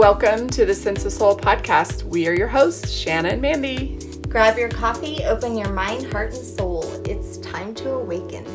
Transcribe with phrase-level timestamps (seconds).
[0.00, 2.04] Welcome to the Sense of Soul podcast.
[2.04, 3.98] We are your hosts, Shanna and Mandy.
[4.30, 6.90] Grab your coffee, open your mind, heart, and soul.
[7.04, 8.46] It's time to awaken.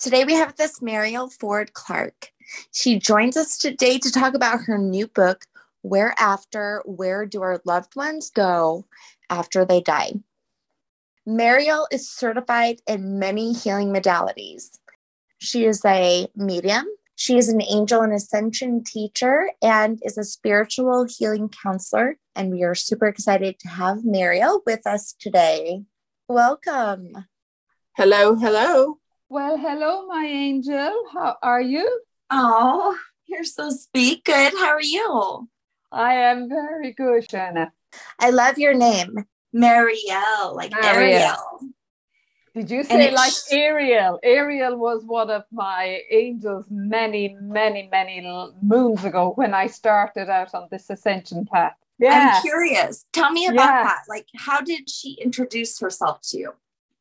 [0.00, 2.32] Today we have this Mariel Ford Clark.
[2.72, 5.44] She joins us today to talk about her new book,
[5.82, 8.86] Where After Where Do Our Loved Ones Go
[9.30, 10.14] After They Die?
[11.24, 14.80] Mariel is certified in many healing modalities.
[15.38, 16.86] She is a medium,
[17.20, 22.16] she is an angel and ascension teacher and is a spiritual healing counselor.
[22.34, 25.82] And we are super excited to have Mariel with us today.
[26.28, 27.26] Welcome.
[27.94, 29.00] Hello, hello.
[29.28, 30.94] Well, hello, my angel.
[31.12, 32.00] How are you?
[32.30, 32.96] Oh,
[33.26, 34.24] you're so sweet.
[34.24, 34.54] Good.
[34.54, 35.46] How are you?
[35.92, 37.70] I am very good, Shanna.
[38.18, 41.20] I love your name, Mariel, like Mariel.
[41.20, 41.60] Ariel.
[42.54, 44.18] Did you say like Ariel?
[44.22, 48.20] Ariel was one of my angels many, many, many
[48.60, 51.76] moons ago when I started out on this ascension path.
[52.00, 52.32] Yeah.
[52.34, 53.04] I'm curious.
[53.12, 53.82] Tell me about yeah.
[53.84, 54.02] that.
[54.08, 56.52] Like, how did she introduce herself to you?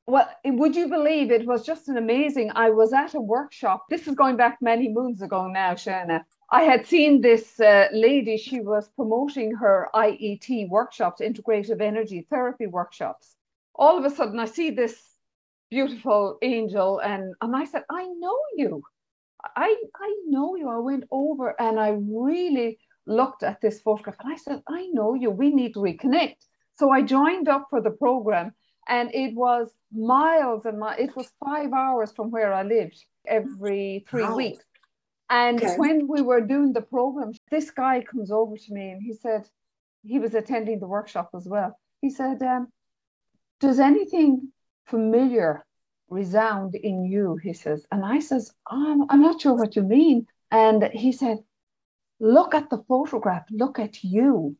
[0.06, 2.52] Well, would you believe it was just an amazing?
[2.56, 3.86] I was at a workshop.
[3.90, 6.26] This is going back many moons ago now, Shanna.
[6.52, 12.66] I had seen this uh, lady, she was promoting her IET workshops, integrative energy therapy
[12.66, 13.36] workshops.
[13.76, 15.00] All of a sudden, I see this
[15.70, 18.84] beautiful angel and and I said I know you.
[19.56, 20.70] I I know you.
[20.70, 25.14] I went over and I really looked at this photograph and I said I know
[25.14, 25.30] you.
[25.30, 26.38] We need to reconnect.
[26.76, 28.53] So I joined up for the program
[28.88, 34.06] and it was miles and miles it was 5 hours from where I lived every
[34.09, 34.36] 3 wow.
[34.36, 34.64] weeks.
[35.30, 35.76] And okay.
[35.78, 39.48] when we were doing the program this guy comes over to me and he said
[40.04, 41.78] he was attending the workshop as well.
[42.02, 42.67] He said um,
[43.59, 44.52] does anything
[44.90, 45.66] familiar
[46.09, 47.86] resound in you, he says.
[47.92, 50.28] And I says, oh, I'm not sure what you mean.
[50.52, 51.38] And he said,
[52.20, 54.56] look at the photograph, look at you.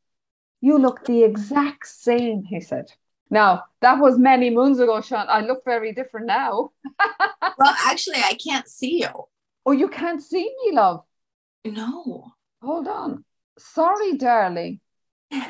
[0.62, 2.92] You look the exact same, he said.
[3.30, 5.28] Now, that was many moons ago, Sean.
[5.30, 6.72] I look very different now.
[7.58, 9.28] well, actually, I can't see you.
[9.66, 11.04] Oh, you can't see me, love?
[11.64, 12.32] No.
[12.62, 13.24] Hold on.
[13.58, 14.80] Sorry, darling.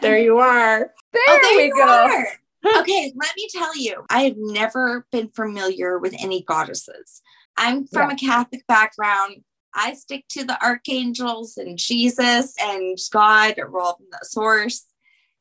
[0.02, 0.92] There you are.
[1.14, 1.88] There, oh, there we go.
[1.88, 2.28] Are
[2.78, 7.22] okay, let me tell you, I have never been familiar with any goddesses.
[7.58, 8.16] I'm from yeah.
[8.16, 9.44] a Catholic background.
[9.74, 14.86] I stick to the archangels and Jesus and God, or all from the source.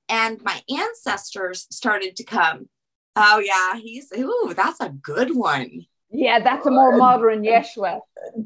[0.08, 2.68] And my ancestors started to come.
[3.16, 5.86] Oh yeah, he's ooh, that's a good one.
[6.10, 8.00] Yeah, that's a more modern Yeshua.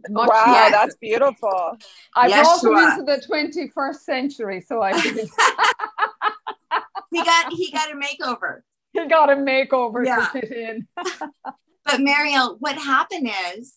[0.08, 0.72] Much wow, yes.
[0.72, 1.76] that's beautiful.
[2.16, 5.28] I brought him into the 21st century, so I did.
[7.12, 8.60] he got he got a makeover.
[8.94, 10.16] He got a makeover yeah.
[10.16, 10.86] to fit in.
[10.94, 13.76] but Mariel, what happened is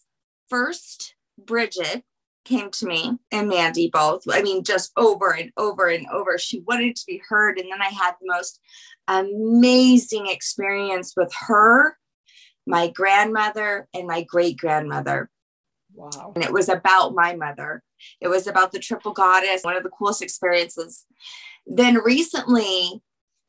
[0.49, 2.03] first Bridget
[2.43, 4.23] came to me and Mandy both.
[4.29, 6.37] I mean, just over and over and over.
[6.37, 7.57] She wanted to be heard.
[7.57, 8.59] And then I had the most
[9.07, 11.97] amazing experience with her,
[12.65, 15.29] my grandmother, and my great grandmother.
[15.93, 16.33] Wow.
[16.35, 17.83] And it was about my mother.
[18.21, 21.05] It was about the triple goddess, one of the coolest experiences.
[21.65, 23.01] Then recently,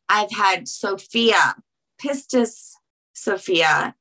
[0.09, 1.57] I've had Sophia,
[2.01, 2.73] Pistis
[3.13, 3.95] Sophia.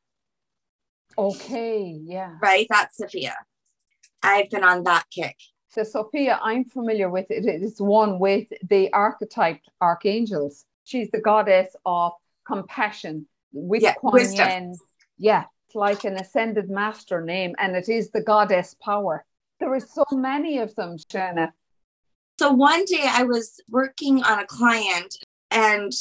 [1.18, 2.34] Okay, yeah.
[2.42, 3.36] Right, that's Sophia.
[4.22, 5.38] I've been on that kick.
[5.70, 7.46] So Sophia, I'm familiar with it.
[7.46, 10.66] It is one with the archetype archangels.
[10.84, 12.14] She's the goddess of
[12.48, 14.76] compassion with yeah, Kuan Yin.
[15.18, 19.26] Yeah, it's like an ascended master name, and it is the goddess power.
[19.60, 21.54] There are so many of them, Shanna.
[22.40, 25.16] So one day I was working on a client
[25.56, 25.92] and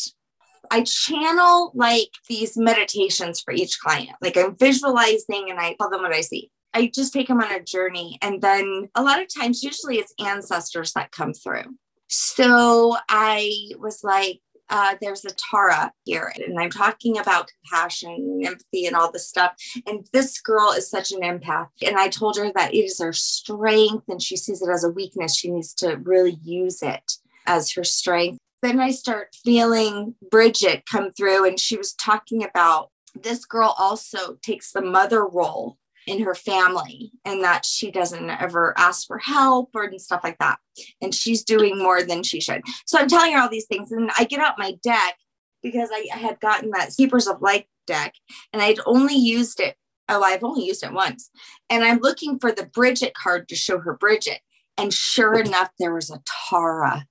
[0.70, 4.16] I channel like these meditations for each client.
[4.20, 6.50] Like I'm visualizing and I tell them what I see.
[6.74, 8.18] I just take them on a journey.
[8.20, 11.76] And then a lot of times, usually it's ancestors that come through.
[12.08, 18.46] So I was like, uh, there's a Tara here, and I'm talking about compassion and
[18.46, 19.52] empathy and all this stuff.
[19.86, 21.68] And this girl is such an empath.
[21.84, 24.90] And I told her that it is her strength and she sees it as a
[24.90, 25.36] weakness.
[25.36, 27.12] She needs to really use it
[27.46, 32.90] as her strength then I start feeling Bridget come through, and she was talking about
[33.14, 38.74] this girl also takes the mother role in her family and that she doesn't ever
[38.76, 40.58] ask for help or and stuff like that.
[41.00, 42.62] And she's doing more than she should.
[42.86, 43.90] So I'm telling her all these things.
[43.92, 45.16] And I get out my deck
[45.62, 48.14] because I, I had gotten that Keepers of Light deck
[48.52, 49.76] and I'd only used it.
[50.08, 51.30] Oh, I've only used it once.
[51.70, 54.40] And I'm looking for the Bridget card to show her Bridget.
[54.76, 56.20] And sure enough, there was a
[56.50, 57.06] Tara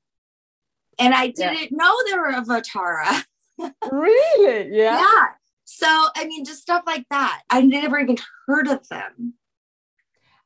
[0.99, 1.67] and I didn't yeah.
[1.71, 3.23] know they were of Otara.
[3.91, 4.69] really?
[4.75, 4.99] Yeah.
[4.99, 5.25] Yeah.
[5.65, 7.41] So, I mean, just stuff like that.
[7.49, 8.17] I never even
[8.47, 9.33] heard of them.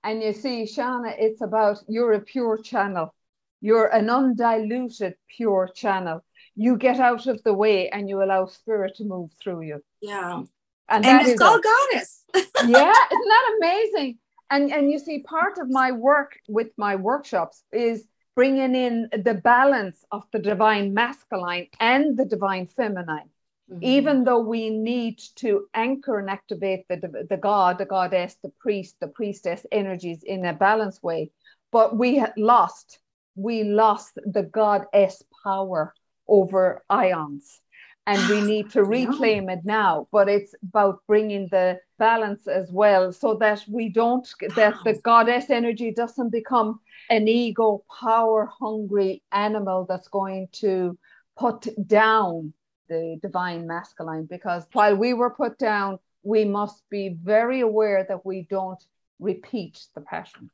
[0.03, 3.13] And you see, Shauna, it's about you're a pure channel.
[3.59, 6.23] You're an undiluted, pure channel.
[6.55, 9.83] You get out of the way and you allow spirit to move through you.
[10.01, 10.43] Yeah.
[10.89, 12.23] And, And, it's all a- goddess.
[12.35, 14.19] yeah, isn't that amazing?
[14.49, 18.07] And and you see, part of my work with my workshops is
[18.37, 23.31] bringing in the balance of the divine masculine and the divine feminine.
[23.67, 23.79] Mm-hmm.
[23.81, 28.95] Even though we need to anchor and activate the the god, the goddess, the priest,
[29.01, 31.31] the priestess energies in a balanced way,
[31.71, 32.99] but we lost
[33.35, 35.93] we lost the goddess power
[36.27, 37.59] over ions
[38.05, 43.11] and we need to reclaim it now but it's about bringing the balance as well
[43.11, 46.79] so that we don't that the goddess energy doesn't become
[47.09, 50.97] an ego power hungry animal that's going to
[51.37, 52.53] put down
[52.89, 58.25] the divine masculine because while we were put down we must be very aware that
[58.25, 58.83] we don't
[59.19, 60.49] repeat the pattern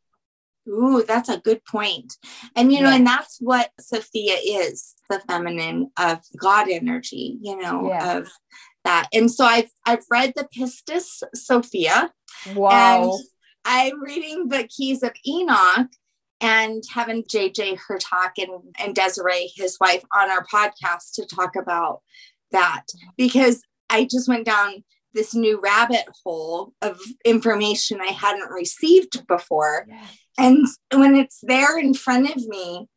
[0.65, 2.15] Ooh, that's a good point.
[2.55, 2.95] And you know, Yeah.
[2.95, 8.17] and that's what Sophia is, the feminine of God energy, you know, Yeah.
[8.19, 8.31] of
[8.83, 9.07] that.
[9.13, 12.12] And so I've I've read the Pistis Sophia
[12.56, 13.24] wow and
[13.65, 15.88] I'm reading the Keys of Enoch
[16.41, 22.01] and having JJ Hurtak and, and Desiree, his wife, on our podcast to talk about
[22.51, 22.83] that
[23.15, 24.83] because I just went down
[25.13, 29.88] this new rabbit hole of information I hadn't received before.
[30.38, 32.88] And when it's there in front of me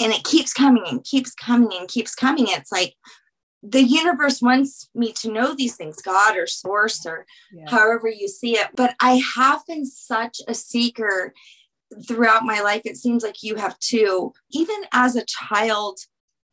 [0.00, 2.94] and it keeps coming and keeps coming and keeps coming, it's like
[3.62, 7.70] the universe wants me to know these things, God or source or Yeah.
[7.70, 8.68] however you see it.
[8.74, 11.32] But I have been such a seeker
[12.06, 12.82] throughout my life.
[12.84, 14.32] It seems like you have too.
[14.50, 16.00] Even as a child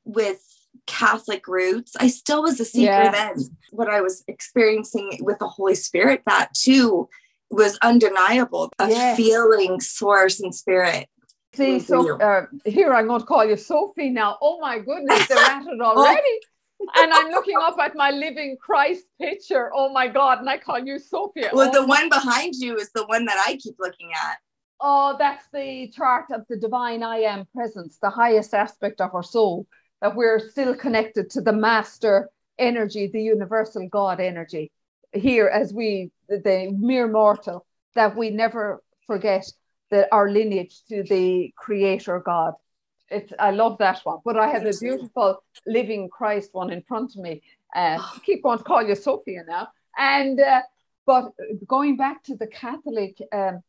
[0.06, 0.44] with
[0.86, 3.12] Catholic roots, I still was a seeker Yeah.
[3.12, 3.58] then.
[3.72, 7.10] What I was experiencing with the Holy Spirit, that too
[7.50, 8.72] was undeniable.
[8.78, 9.18] A Yes.
[9.18, 11.08] feeling source and spirit.
[11.56, 14.38] See, so uh, here I'm going to call you Sophie now.
[14.40, 16.40] Oh my goodness, they're at it already.
[16.96, 19.72] And I'm looking up at my living Christ picture.
[19.74, 21.50] Oh my God, and I call you Sophia.
[21.54, 24.38] Well, oh, the one behind you is the one that I keep looking at.
[24.81, 29.24] oh, that's the chart of the divine I am presence, the highest aspect of our
[29.24, 29.68] soul,
[30.02, 34.72] that we're still connected to the master energy, the universal God energy.
[35.14, 37.66] Here, as we, the mere mortal,
[37.96, 39.46] that we never forget
[39.92, 42.54] that our lineage to the creator God.
[43.12, 47.16] It's, I love that one, but I have a beautiful living Christ one in front
[47.16, 47.42] of me.
[47.76, 49.70] Uh, I keep going to call you Sophia now.
[49.98, 50.62] And, uh,
[51.06, 51.32] but
[51.68, 53.62] going back to the Catholic, um,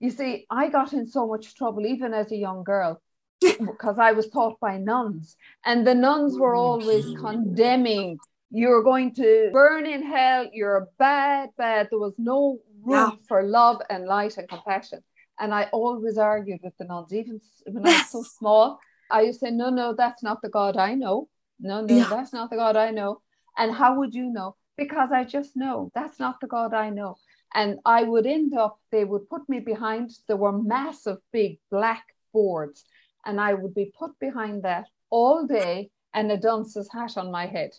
[0.00, 3.02] you see, I got in so much trouble even as a young girl
[3.40, 8.18] because I was taught by nuns, and the nuns were always condemning.
[8.50, 10.46] You're going to burn in hell.
[10.52, 11.88] You're bad, bad.
[11.90, 13.26] There was no room Yeah.
[13.28, 15.00] for love and light and compassion.
[15.40, 18.80] And I always argued with the nuns, even when I was so small.
[19.10, 21.28] I used to say, No, no, that's not the God I know.
[21.60, 22.08] No, no, Yeah.
[22.08, 23.22] that's not the God I know.
[23.56, 24.56] And how would you know?
[24.76, 27.16] Because I just know that's not the God I know.
[27.54, 32.04] And I would end up, they would put me behind, there were massive big black
[32.32, 32.84] boards,
[33.24, 37.46] and I would be put behind that all day and a dunce's hat on my
[37.46, 37.70] head.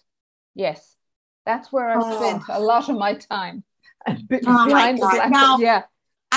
[0.55, 0.95] Yes,
[1.45, 2.17] that's where I Oh.
[2.17, 3.63] spent a lot of my time.
[4.07, 5.13] Oh my behind the God.
[5.15, 5.83] black Now- yeah,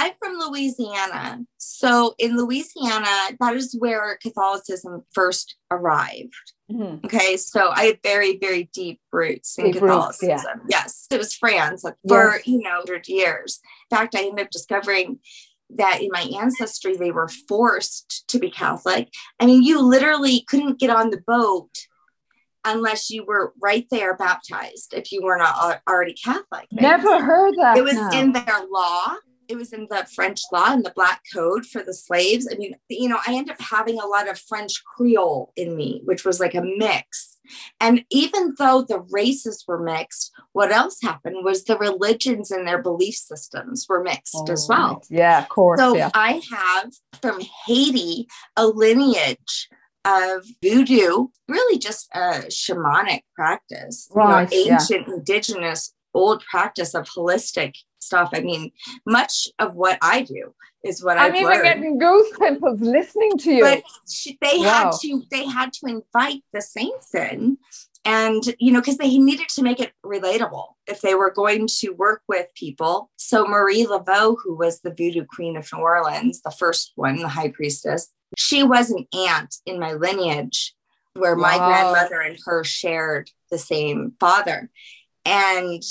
[0.02, 1.40] I'm from Louisiana.
[1.58, 3.06] So in Louisiana,
[3.40, 6.34] that is where Catholicism first arrived.
[6.70, 7.04] Mhm.
[7.04, 7.36] Okay.
[7.36, 10.60] So I have very, very deep roots in Deep roots, Catholicism.
[10.68, 10.78] yeah.
[10.82, 11.06] Yes.
[11.10, 12.46] It was France for, Yes.
[12.46, 13.60] you know, 100 years.
[13.90, 15.20] In fact, I ended up discovering
[15.70, 19.08] that in my ancestry, they were forced to be Catholic.
[19.38, 21.70] I mean, you literally couldn't get on the boat
[22.64, 26.66] unless you were right there baptized if you were not already Catholic.
[26.72, 27.76] never heard that.
[27.76, 28.10] it was now.
[28.12, 29.16] in their law
[29.52, 32.74] it was in the french law and the black code for the slaves i mean
[32.88, 36.40] you know i ended up having a lot of french creole in me which was
[36.40, 37.38] like a mix
[37.80, 42.80] and even though the races were mixed what else happened was the religions and their
[42.82, 45.02] belief systems were mixed as Oh, well.
[45.10, 45.78] Yeah, of course.
[45.80, 46.10] so yeah.
[46.14, 49.68] I have from Haiti a lineage
[50.04, 54.74] of voodoo, really just a shamanic practice, you know, Right, yeah.
[54.80, 58.30] ancient indigenous old practice of holistic stuff.
[58.34, 58.72] I mean,
[59.06, 60.54] much of what I do
[60.84, 61.62] is what I'm I've even learned.
[61.64, 63.60] getting goosebumps listening to you.
[63.64, 64.64] but she, they Wow.
[64.90, 67.58] had to they had to invite the saints in
[68.04, 71.90] and you know because they needed to make it relatable if they were going to
[71.90, 76.50] work with people so marie laveau who was the voodoo queen of new orleans the
[76.50, 80.74] first one the high priestess she was an aunt in my lineage
[81.14, 84.68] where my grandmother and her shared the same father
[85.24, 85.82] and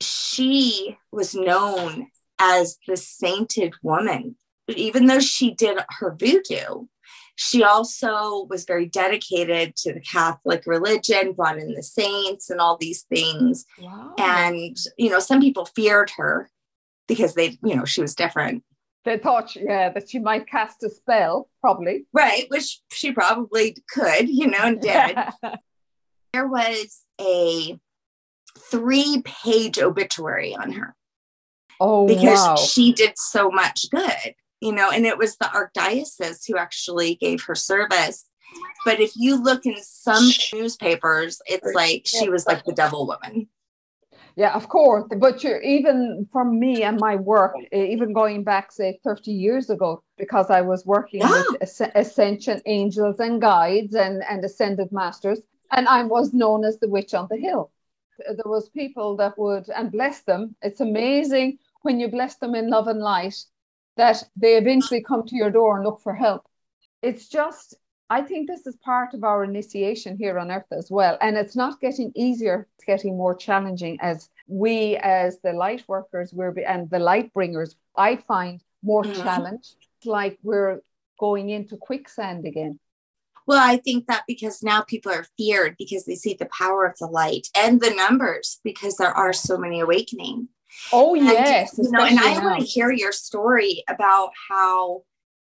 [0.00, 4.36] she was known as the sainted woman
[4.68, 6.84] even though she did her voodoo
[7.40, 12.76] she also was very dedicated to the Catholic religion, brought in the saints and all
[12.76, 13.64] these things.
[13.80, 14.14] Wow.
[14.18, 16.50] And, you know, some people feared her
[17.06, 18.64] because they, you know, she was different.
[19.04, 22.06] They thought, yeah, that she might cast a spell, probably.
[22.12, 25.16] Right, which she probably could, you know, and did.
[26.32, 27.78] there was a
[28.58, 30.94] three page obituary on her.
[31.80, 32.56] Oh, because wow.
[32.56, 37.42] she did so much good you know, and it was the archdiocese who actually gave
[37.44, 38.26] her service.
[38.84, 43.48] But if you look in some newspapers, it's like she was like the devil woman.
[44.36, 45.04] Yeah, of course.
[45.18, 49.68] But you're even from me and my work, eh, even going back, say, 30 years
[49.68, 51.42] ago, because I was working yeah.
[51.50, 55.40] with Ascension Angels and Guides and, and Ascended Masters,
[55.72, 57.72] and I was known as the witch on the hill.
[58.18, 60.56] There was people that would, and bless them.
[60.62, 63.36] It's amazing when you bless them in love and light
[63.96, 66.46] that they eventually come to your door and look for help.
[67.02, 67.74] It's just,
[68.10, 71.18] I think this is part of our initiation here on earth as well.
[71.20, 76.32] And it's not getting easier, it's getting more challenging as we, as the light workers,
[76.32, 79.22] we're, and the light bringers, I find more mm-hmm.
[79.22, 79.74] challenge.
[80.04, 80.80] like we're
[81.18, 82.78] going into quicksand again.
[83.48, 86.98] Well, I think that because now people are feared because they see the power of
[86.98, 90.48] the light and the numbers because there are so many awakening.
[90.92, 95.04] Oh and, yes, you know, and I want to hear your story about how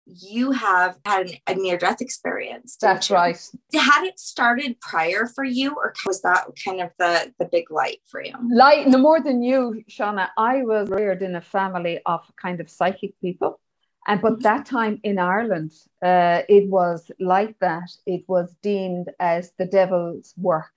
[0.06, 2.78] you have had an, a near death experience.
[2.80, 3.16] That's you?
[3.16, 3.50] right.
[3.74, 7.98] Had it started prior for you, or was that kind of the the big light
[8.06, 8.32] for you?
[8.50, 10.28] Light, no more than you, Shauna.
[10.38, 13.60] I was reared in a family of kind of psychic people.
[14.06, 17.90] And but that time in Ireland, uh, it was like that.
[18.06, 20.72] It was deemed as the devil's work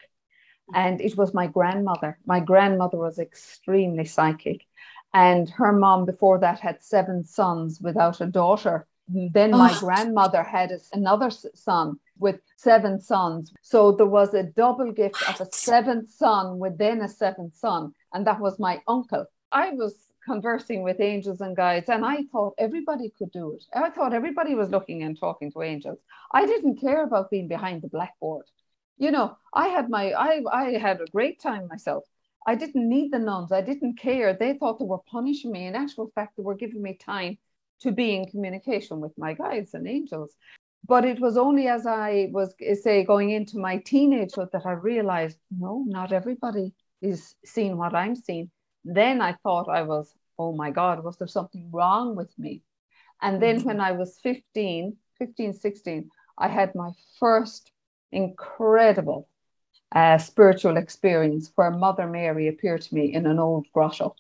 [0.74, 2.18] and it was my grandmother.
[2.26, 4.66] My grandmother was extremely psychic,
[5.14, 8.88] and her mom before that had seven sons without a daughter.
[9.08, 9.80] Then my oh.
[9.80, 13.54] grandmother had another son with seven sons.
[13.62, 18.26] So there was a double gift of a seventh son within a seventh son, and
[18.26, 19.26] that was my uncle.
[19.52, 19.94] I was
[20.26, 23.64] conversing with angels and guides, and I thought everybody could do it.
[23.74, 26.00] I thought everybody was looking and talking to angels.
[26.34, 28.46] I didn't care about being behind the blackboard
[28.98, 32.04] you know, I had my, I, I had a great time myself.
[32.46, 33.52] I didn't need the nuns.
[33.52, 34.34] I didn't care.
[34.34, 35.66] They thought they were punishing me.
[35.66, 37.38] In actual fact, they were giving me time
[37.82, 40.36] to be in communication with my guides and angels.
[40.86, 44.74] But it was only as I was, eh, say, going into my teenagehood that I
[44.74, 48.52] realized, no, not everybody is seeing what I'm seeing.
[48.86, 52.62] Then I thought I was, oh my God, was there something wrong with me?
[53.22, 53.68] And then mm-hmm.
[53.68, 57.72] when I was 15, 15, 16, I had my first
[58.12, 59.28] incredible
[59.94, 64.16] uh, spiritual experience where Mother Mary appeared to me in an old grotto.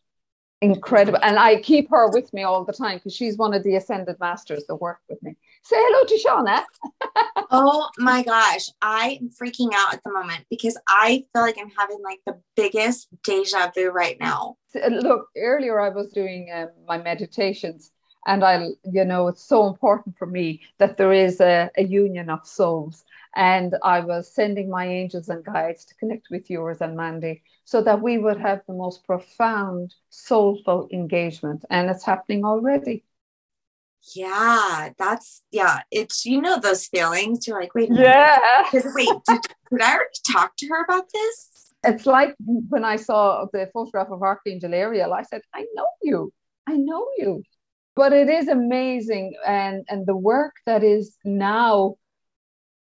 [0.61, 1.19] Incredible.
[1.21, 4.17] And I keep her with me all the time because she's one of the ascended
[4.19, 5.35] masters that work with me.
[5.65, 7.45] Say hello to Shauna.
[7.51, 8.69] oh my gosh.
[8.81, 12.39] I am freaking out at the moment because I feel like I'm having like the
[12.55, 14.57] biggest deja vu right now.
[14.75, 17.91] Look, earlier I was doing um, my meditations
[18.25, 22.29] and I, you know, it's so important for me that there is a, a union
[22.29, 23.05] of souls
[23.35, 27.81] and I was sending my angels and guides to connect with yours and Mandy so
[27.83, 31.63] that we would have the most profound, soulful engagement.
[31.69, 33.05] And it's happening already.
[34.15, 35.81] Yeah, that's yeah.
[35.91, 37.47] It's you know those feelings.
[37.47, 38.63] You're like, wait, yeah.
[38.73, 39.41] Wait, did,
[39.71, 41.73] did I already talk to her about this?
[41.85, 46.33] It's like when I saw the photograph of Archangel Ariel, I said, I know you.
[46.67, 47.43] I know you.
[47.95, 51.95] But it is amazing and and the work that is now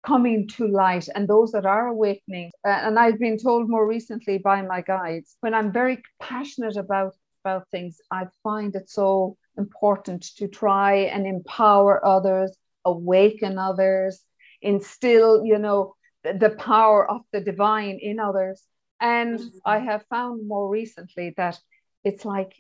[0.05, 2.51] coming to light and those that are awakening.
[2.65, 7.15] And I've been told more recently by my guides when I'm very passionate about,
[7.45, 14.23] about things, I find it so important to try and empower others, awaken others,
[14.61, 18.63] instill, you know, the, power of the divine in others.
[19.01, 19.59] And mm-hmm.
[19.65, 21.59] I have found more recently that
[22.05, 22.55] it's like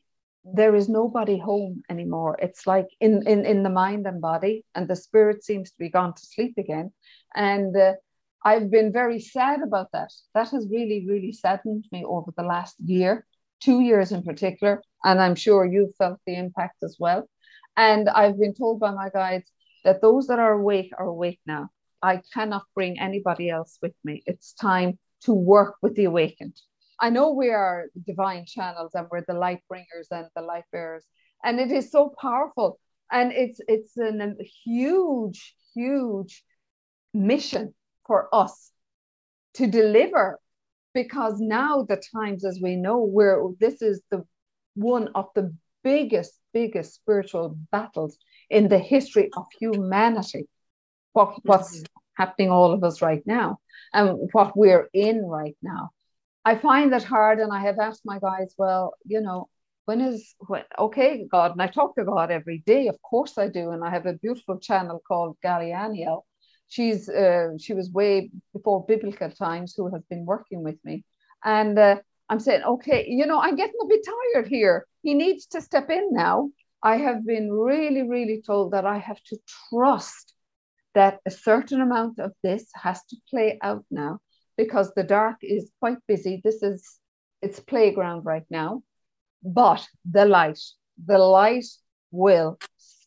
[0.44, 2.36] there is nobody home anymore.
[2.40, 5.88] It's like in, in, in the mind and body, and the spirit seems to be
[5.88, 6.92] gone to sleep again.
[7.34, 7.92] And uh,
[8.44, 10.12] I've been very sad about that.
[10.34, 13.24] That has really, really saddened me over the last year,
[13.62, 14.82] two years in particular.
[15.04, 17.28] And I'm sure you've felt the impact as well.
[17.76, 19.50] And I've been told by my guides
[19.84, 21.70] that those that are awake are awake now.
[22.02, 24.22] I cannot bring anybody else with me.
[24.26, 26.60] It's time to work with the awakened.
[27.00, 31.04] I know we are divine channels and we're the light bringers and the light bearers.
[31.44, 32.78] And it is so powerful.
[33.10, 36.42] And it's it's an, a huge, huge
[37.12, 37.74] mission
[38.06, 38.70] for us
[39.54, 40.40] to deliver
[40.94, 44.24] because now the times as we know where this is the
[44.74, 48.16] one of the biggest biggest spiritual battles
[48.50, 50.46] in the history of humanity
[51.12, 52.22] what what's mm-hmm.
[52.22, 53.58] happening all of us right now
[53.92, 55.90] and what we're in right now.
[56.44, 59.48] I find that hard, and I have asked my guys, well, you know,
[59.84, 63.48] when is when okay, God, and I talk to God every day, of course I
[63.48, 66.22] do, and I have a beautiful channel called Gallianiel.
[66.72, 71.04] She's uh, she was way before biblical times who has been working with me,
[71.44, 71.96] and uh,
[72.30, 74.86] I'm saying, okay, you know, I'm getting a bit tired here.
[75.02, 76.48] He needs to step in now.
[76.82, 79.36] I have been really, really told that I have to
[79.68, 80.32] trust
[80.94, 84.20] that a certain amount of this has to play out now
[84.56, 86.40] because the dark is quite busy.
[86.42, 86.98] This is
[87.42, 88.82] its playground right now.
[89.42, 90.60] But the light,
[91.04, 91.66] the light
[92.12, 92.58] will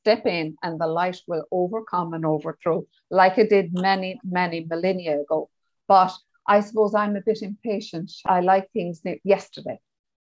[0.05, 5.19] step in and the light will overcome and overthrow like it did many, many millennia
[5.19, 5.49] ago.
[5.87, 6.13] But
[6.47, 8.11] I suppose I'm a bit impatient.
[8.23, 9.79] I like things yesterday.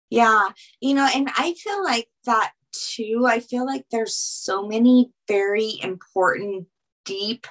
[0.10, 0.50] Yeah.
[0.82, 3.24] You know, and I feel like that too.
[3.26, 6.68] I feel like there's so many very important,
[7.06, 7.48] deep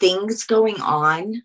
[0.00, 1.42] things going on.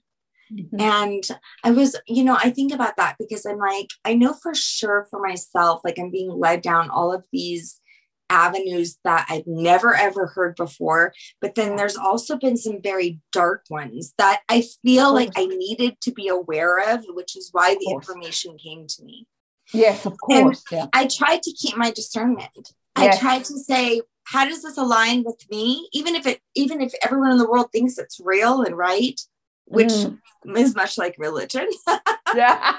[0.50, 0.80] Mm-hmm.
[0.80, 1.24] And
[1.66, 5.08] I was, you know, I think about that because I'm like, I know for sure
[5.10, 7.82] for myself, like I'm being led down all of these
[8.30, 11.14] avenues that I've never ever heard before.
[11.42, 16.00] But then there's also been some very dark ones that I feel like I needed
[16.02, 19.28] to be aware of, which is why the information came to me.
[19.74, 20.64] Yes, of course.
[20.72, 20.88] Yeah.
[20.94, 22.74] I tried to keep my discernment.
[22.98, 23.18] Yes.
[23.18, 25.88] I tried to say, how does this align with me?
[25.94, 29.20] Even if it, even if everyone in the world thinks it's real and right,
[29.66, 30.18] which mm.
[30.56, 31.68] is much like religion.
[32.36, 32.78] yeah,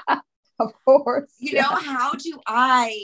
[0.59, 1.33] of course.
[1.39, 1.61] You yeah.
[1.63, 2.95] know, how do I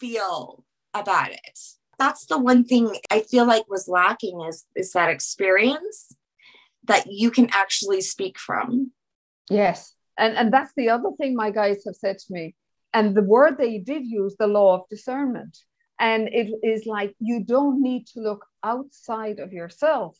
[0.00, 1.58] feel about it.
[1.98, 6.16] That's the one thing I feel like was lacking is, is that experience
[6.84, 8.92] that you can actually speak from.
[9.48, 9.94] Yes.
[10.18, 12.54] And, and that's the other thing my guys have said to me.
[12.92, 15.58] And the word they did use, the law of discernment.
[15.98, 20.16] And it is like you don't need to look outside of yourself.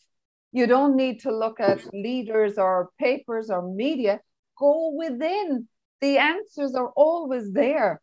[0.52, 4.20] You don't need to look at leaders or papers or media.
[4.58, 5.66] Go within.
[6.00, 8.00] The answers are always there.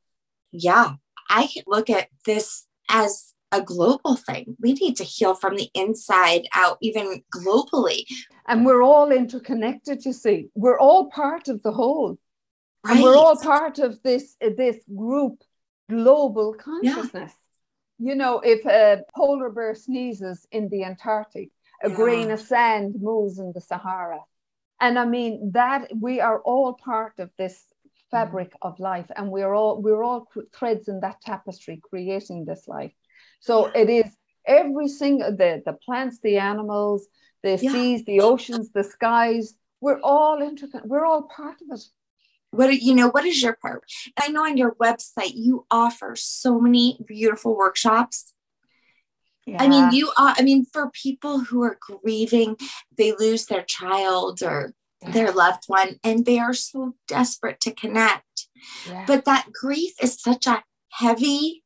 [0.52, 0.94] Yeah.
[1.30, 4.56] I look at this as a global thing.
[4.60, 8.04] We need to heal from the inside out, even globally.
[8.48, 10.50] And we're all interconnected, you see.
[10.56, 12.18] We're all part of the whole.
[12.86, 12.96] Right.
[12.96, 15.44] And we're all part of this, this group
[15.90, 17.34] global consciousness.
[17.98, 18.10] Yeah.
[18.12, 21.50] You know, if a polar bear sneezes in the Antarctic,
[21.84, 21.96] a yeah.
[21.96, 24.20] grain of sand moves in the Sahara.
[24.80, 27.62] And I mean that we are all part of this
[28.12, 28.26] Mm-hmm.
[28.26, 32.92] fabric of life and we're all we're all threads in that tapestry creating this life.
[33.40, 34.06] So it is
[34.48, 37.06] every single the the plants the animals
[37.44, 37.72] the yeah.
[37.72, 41.84] seas the oceans the skies we're all intricate we're all part of it.
[42.50, 43.84] What you know what is your part?
[44.20, 48.34] I know on your website you offer so many beautiful workshops.
[49.46, 49.58] Yeah.
[49.62, 52.56] I mean, you are, I mean, for people who are grieving,
[52.96, 58.48] they lose their child or their loved one and they are so desperate to connect.
[58.88, 59.06] Yeah.
[59.08, 61.64] But that grief is such a heavy,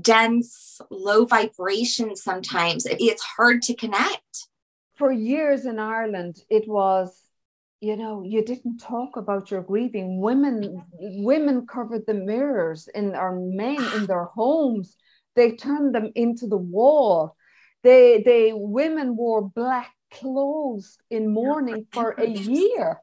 [0.00, 2.86] dense, low vibration sometimes.
[2.86, 4.48] It's hard to connect.
[4.96, 7.20] For years in Ireland, it was
[7.80, 13.34] you know you didn't talk about your grieving women women covered the mirrors in our
[13.36, 14.96] men in their homes
[15.36, 17.36] they turned them into the wall
[17.82, 23.00] they they women wore black closed in mourning for a year.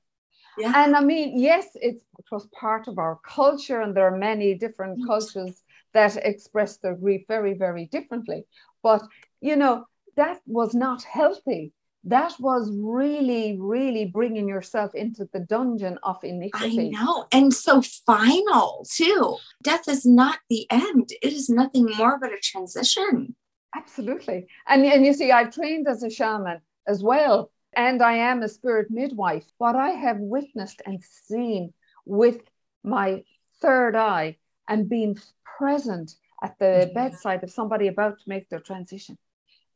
[0.58, 0.74] Yeah.
[0.84, 4.54] And I mean, yes, it's, it was part of our culture, and there are many
[4.56, 8.45] different cultures that express their grief very, very differently.
[8.84, 9.02] But,
[9.39, 9.86] you know,
[10.17, 11.74] that was not healthy.
[12.04, 16.91] That was really, really bringing yourself into the dungeon of iniquity.
[16.95, 17.28] I know.
[17.32, 19.38] And so final, too.
[19.63, 23.36] Death is not the end, it is nothing more but a transition.
[23.76, 24.47] Absolutely.
[24.67, 27.52] And, and you see, I've trained as a shaman as well.
[27.74, 29.46] And I am a spirit midwife.
[29.58, 31.74] What I have witnessed and seen
[32.06, 32.41] with
[32.84, 33.24] my
[33.62, 35.17] third eye and being
[35.58, 36.94] present at the mm-hmm.
[36.94, 39.17] bedside of somebody about to make their transition,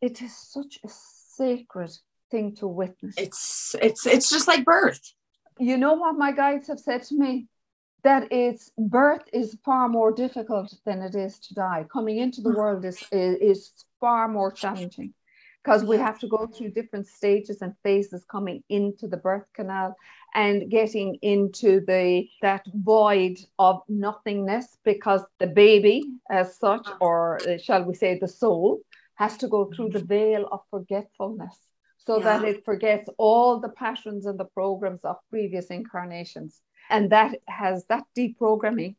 [0.02, 1.91] it is such a sacred
[2.32, 3.15] thing to witness.
[3.18, 5.13] It's it's it's just like birth.
[5.60, 7.48] You know what my guides have said to me?
[8.04, 11.86] That it's birth is far more difficult than it is to die.
[11.91, 12.58] Coming into the mm.
[12.58, 15.13] world is, is, is far more challenging
[15.65, 19.95] because we have to go through different stages and phases coming into the birth canal
[20.36, 27.58] and getting into the that void of nothingness because the baby as such or uh,
[27.58, 28.80] shall we say the soul
[29.15, 31.58] has to go through the veil of forgetfulness
[31.97, 32.23] so yeah.
[32.25, 36.62] that it forgets all the patterns and the programs of previous incarnations.
[36.91, 38.95] And that has that deprogramming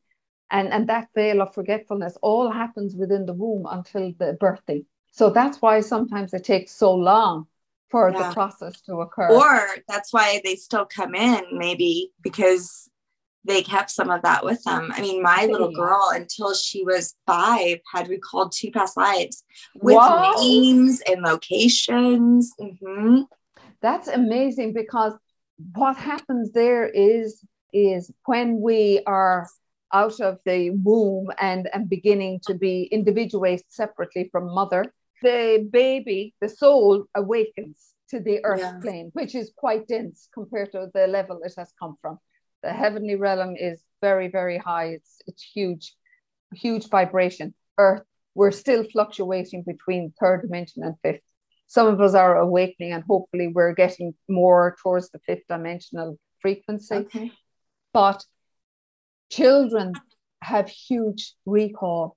[0.50, 5.30] and and that veil of forgetfulness all happens within the womb until the birthing so
[5.30, 7.46] that's why sometimes it takes so long
[7.90, 8.28] for Yeah.
[8.28, 9.30] the process to occur.
[9.30, 12.90] Or that's why they still come in, maybe because
[13.44, 14.92] they kept some of that with them.
[14.94, 20.00] I mean, my little girl, until she was five, had recalled two past lives with
[20.38, 22.52] names and locations.
[22.58, 23.22] hmm
[23.80, 25.14] That's amazing because
[25.74, 29.48] what happens there is is when we are
[29.92, 36.34] out of the womb and, and beginning to be individuated separately from mother, the baby,
[36.40, 38.78] the soul awakens to the earth Yeah.
[38.82, 42.18] plane, which is quite dense compared to the level it has come from.
[42.62, 44.86] The heavenly realm is very, very high.
[44.96, 45.94] It's it's huge,
[46.54, 47.54] huge vibration.
[47.78, 48.02] Earth,
[48.34, 51.22] we're still fluctuating between third dimension and fifth
[51.68, 56.94] some of us are awakening and hopefully we're getting more towards the fifth dimensional frequency
[56.94, 57.32] Okay.
[57.92, 58.24] but
[59.30, 59.92] children
[60.42, 62.16] have huge recall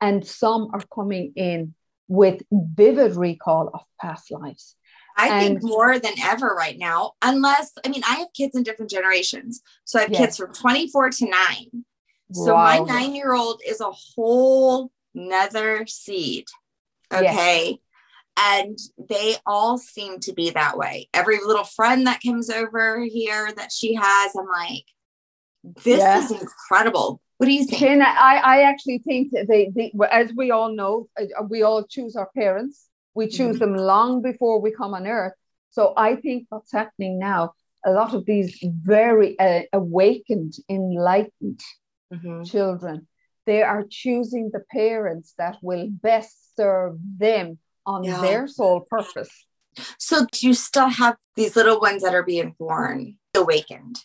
[0.00, 1.74] and some are coming in
[2.08, 4.74] with vivid recall of past lives
[5.20, 8.88] I think more than ever right now, unless, I mean, I have kids in different
[8.90, 9.62] generations.
[9.84, 10.20] So I have Yes.
[10.20, 11.84] kids from 24 to nine.
[12.32, 16.44] So my nine year old is a whole nother seed.
[17.10, 17.34] Yes.
[17.34, 17.80] Okay.
[18.36, 21.08] And they all seem to be that way.
[21.12, 24.84] Every little friend that comes over here that she has, I'm like,
[25.82, 26.22] this Yeah.
[26.22, 27.20] is incredible.
[27.38, 27.80] What do you think?
[27.82, 31.84] Shana, I, I actually think that they, they, as we all know, uh, we all
[31.84, 32.88] choose our parents.
[33.14, 33.60] We choose Mhm.
[33.60, 35.34] them long before we come on earth.
[35.70, 37.52] So I think what's happening now,
[37.86, 41.60] a lot of these very uh, awakened, enlightened
[42.12, 42.50] Mhm.
[42.50, 43.06] children,
[43.46, 48.20] they are choosing the parents that will best serve them on Yeah.
[48.20, 49.46] their sole purpose.
[49.98, 54.04] So do you still have these little ones that are being born awakened?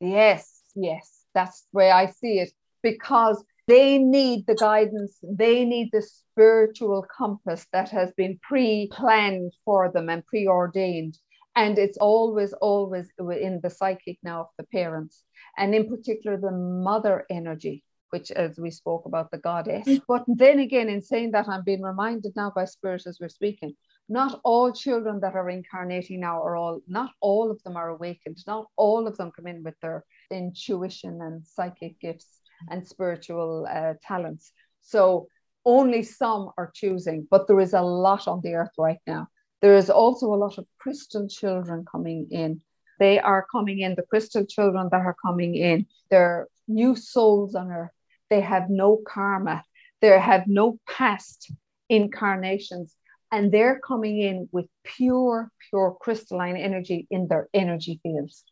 [0.00, 5.90] Yes, yes, that's the way I see it because they need the guidance, they need
[5.92, 11.18] the spiritual compass that has been pre planned for them and preordained.
[11.56, 15.22] And it's always, always in the psychic now of the parents,
[15.56, 19.86] and in particular the mother energy, which, as we spoke about, the goddess.
[19.86, 20.02] Mm.
[20.08, 23.74] But then again, in saying that, I'm being reminded now by spirit as we're speaking
[24.10, 28.38] not all children that are incarnating now are all not all of them are awakened
[28.46, 33.94] not all of them come in with their intuition and psychic gifts and spiritual uh,
[34.02, 34.52] talents.
[34.80, 35.28] So
[35.64, 39.28] only some are choosing but there is a lot on the earth right now.
[39.60, 42.62] There is also a lot of crystal children coming in.
[42.98, 45.86] They are coming in the crystal children that are coming in.
[46.10, 47.90] They're new souls on earth.
[48.30, 49.64] They have no karma.
[50.00, 51.52] They have no past
[51.88, 52.94] incarnations.
[53.32, 58.44] And they're coming in with pure, pure crystalline energy in their energy fields.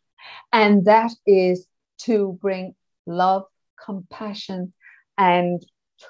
[0.53, 1.67] And that is
[1.99, 3.43] to bring love,
[3.85, 4.73] compassion,
[5.17, 5.61] and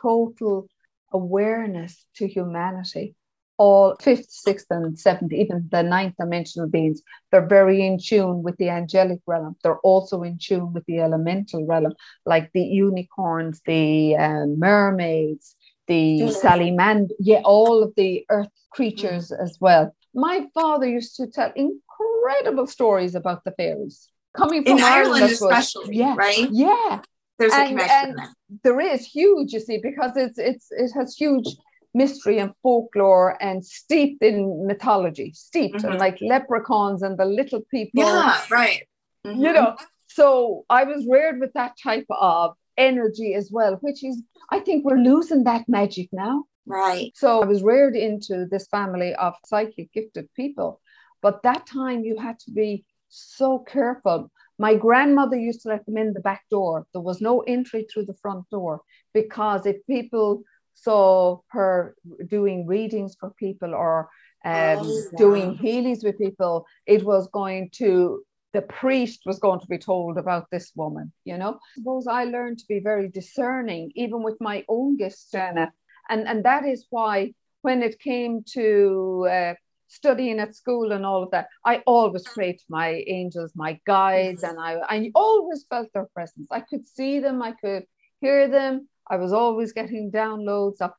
[0.01, 0.67] total
[1.11, 3.15] awareness to humanity.
[3.57, 8.55] All fifth, sixth, and seventh, even the ninth dimensional beings, they're very in tune with
[8.55, 9.57] the angelic realm.
[9.63, 11.93] They're also in tune with the elemental realm,
[12.25, 15.55] like the unicorns, the uh, mermaids,
[15.87, 16.31] the Mhm.
[16.31, 19.93] salamander, yeah, all of the earth creatures as well.
[20.13, 25.27] My father used to tell incredible stories about the fairies coming from In Ireland, I
[25.27, 25.51] suppose.
[25.51, 26.47] especially, Yeah, right?
[26.49, 27.01] yeah,
[27.39, 28.31] There's a And- connection and- there.
[28.63, 29.53] there is huge.
[29.53, 31.47] You see, because it's it's it has huge
[31.95, 35.99] mystery and folklore and steeped in mythology, steeped and Mhm.
[35.99, 38.83] like leprechauns and the little people Yeah, right.
[39.23, 39.53] you Mhm.
[39.55, 39.75] know
[40.07, 44.15] so i was reared with that type of energy as well which is
[44.55, 47.11] i think we're losing that magic now Right.
[47.21, 50.79] so i was reared into this family of psychic gifted people
[51.21, 55.97] but that time you had to be so careful my grandmother used to let them
[55.97, 58.81] in the back door there was no entry through the front door
[59.13, 60.43] because if people
[60.75, 61.95] saw her
[62.27, 64.09] doing readings for people or
[64.45, 69.67] um, Oh, doing healings with people it was going to the priest was going to
[69.67, 71.53] be told about this woman, you know.
[71.53, 75.71] I suppose I learned to be very discerning, even with my own gifts, Jenna.
[76.09, 79.53] And, and that is why when it came to uh,
[79.89, 84.43] studying at school and all of that, I always prayed to my angels, my guides,
[84.43, 86.47] and I, I always felt their presence.
[86.51, 87.83] I could see them, I could
[88.21, 88.87] hear them.
[89.11, 90.91] I was always getting downloads of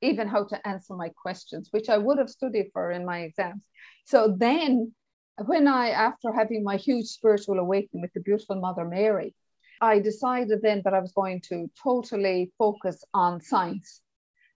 [0.00, 3.62] even how to answer my questions, which I would have studied for in my exams.
[4.04, 4.92] So then
[5.46, 9.34] when I, after having my huge spiritual awakening with the beautiful Mother Mary,
[9.80, 14.01] I decided then that I was going to totally focus on science.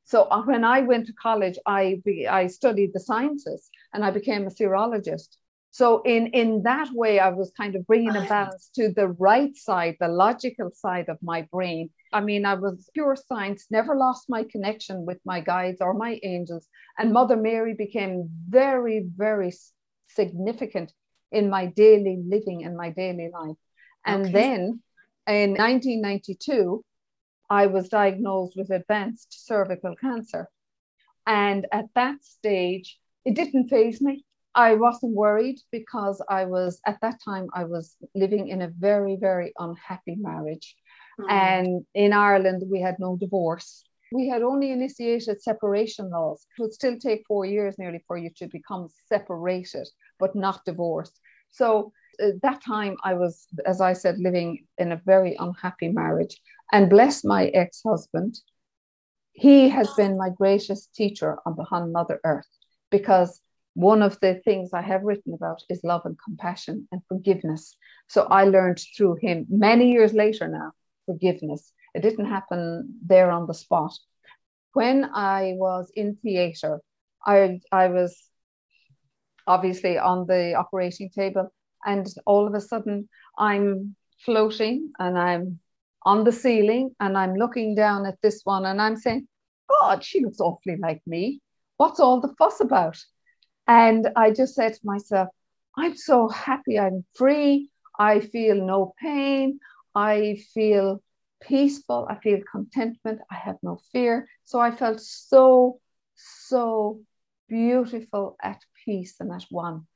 [0.07, 4.13] So uh, when I went to college, I, be, I studied the sciences and I
[4.13, 5.37] became a serologist.
[5.73, 9.55] So in, in that way, I was kind of bringing a balance to the right
[9.57, 11.91] side, the logical side of my brain.
[12.13, 16.21] I mean, I was pure science, never lost my connection with my guides or my
[16.23, 16.67] angels.
[16.99, 19.53] And Mother Mary became very, very
[20.09, 20.93] significant
[21.33, 23.57] in my daily living and my daily life.
[24.07, 24.33] And Okay.
[24.33, 24.83] then
[25.27, 26.85] in 1992,
[27.49, 30.49] I was diagnosed with advanced cervical cancer.
[31.27, 34.25] And at that stage, it didn't phase me.
[34.55, 39.17] I wasn't worried because I was, at that time, I was living in a very,
[39.17, 40.75] very unhappy marriage.
[41.21, 41.31] Mm.
[41.31, 43.85] And in Ireland, we had no divorce.
[44.13, 46.47] We had only initiated separation laws.
[46.57, 51.19] It would still take four years nearly for you to become separated, but not divorced.
[51.51, 56.41] So at that time, I was, as I said, living in a very unhappy marriage.
[56.73, 58.39] And bless my ex husband,
[59.33, 62.49] he has been my greatest teacher on upon Mother Earth
[62.91, 63.41] because
[63.75, 67.77] one of the things I have written about is love and compassion and forgiveness.
[68.09, 70.73] So I learned through him many years later now
[71.05, 71.73] forgiveness.
[71.95, 73.93] It didn't happen there on the spot.
[74.73, 76.81] When I was in theatre,
[77.25, 78.23] I, I was
[79.47, 81.53] obviously on the operating table,
[81.87, 85.61] and all of a sudden I'm floating and I'm
[86.03, 89.27] on the ceiling and I'm looking down at this one and I'm saying,
[89.69, 91.41] God, she looks awfully like me.
[91.79, 92.99] What's all the fuss about?
[93.67, 95.29] And I just said to myself,
[95.77, 96.79] I'm so happy.
[96.79, 97.69] I'm free.
[97.99, 99.59] I feel no pain.
[99.95, 101.03] I feel
[101.43, 102.07] peaceful.
[102.09, 103.21] I feel contentment.
[103.31, 104.29] I have no fear.
[104.45, 105.81] So I felt so,
[106.15, 107.01] so
[107.49, 109.87] beautiful at peace and at one.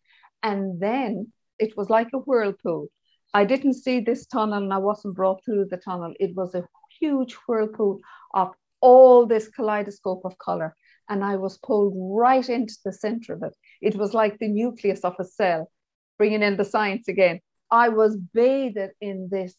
[0.43, 2.89] And then it was like a whirlpool.
[3.33, 6.15] I didn't see this tunnel and I wasn't brought through the tunnel.
[6.19, 6.67] It was a
[6.99, 8.01] huge whirlpool
[8.35, 10.75] of all this kaleidoscope of color.
[11.09, 13.55] And I was pulled right into the center of it.
[13.81, 15.71] It was like the nucleus of a cell,
[16.19, 17.41] bringing in the science again.
[17.71, 19.55] I was bathed in this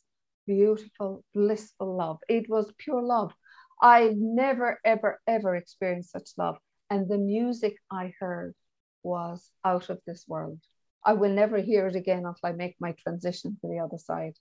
[0.47, 2.17] beautiful, blissful love.
[2.27, 3.31] It was pure love.
[3.81, 6.57] I never, ever, ever experienced such love.
[6.89, 8.53] And the music I heard
[9.03, 10.59] was out of this world.
[11.03, 14.33] I will never hear it again until I make my transition to the other side.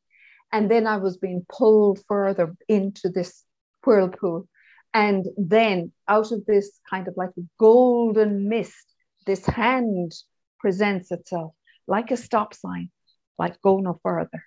[0.52, 3.44] And then I was being pulled further into this
[3.84, 4.48] whirlpool.
[4.92, 8.86] And then out of this kind of like golden mist,
[9.26, 10.12] this hand
[10.58, 11.54] presents itself
[11.86, 12.90] like a stop sign,
[13.38, 14.44] like go no further.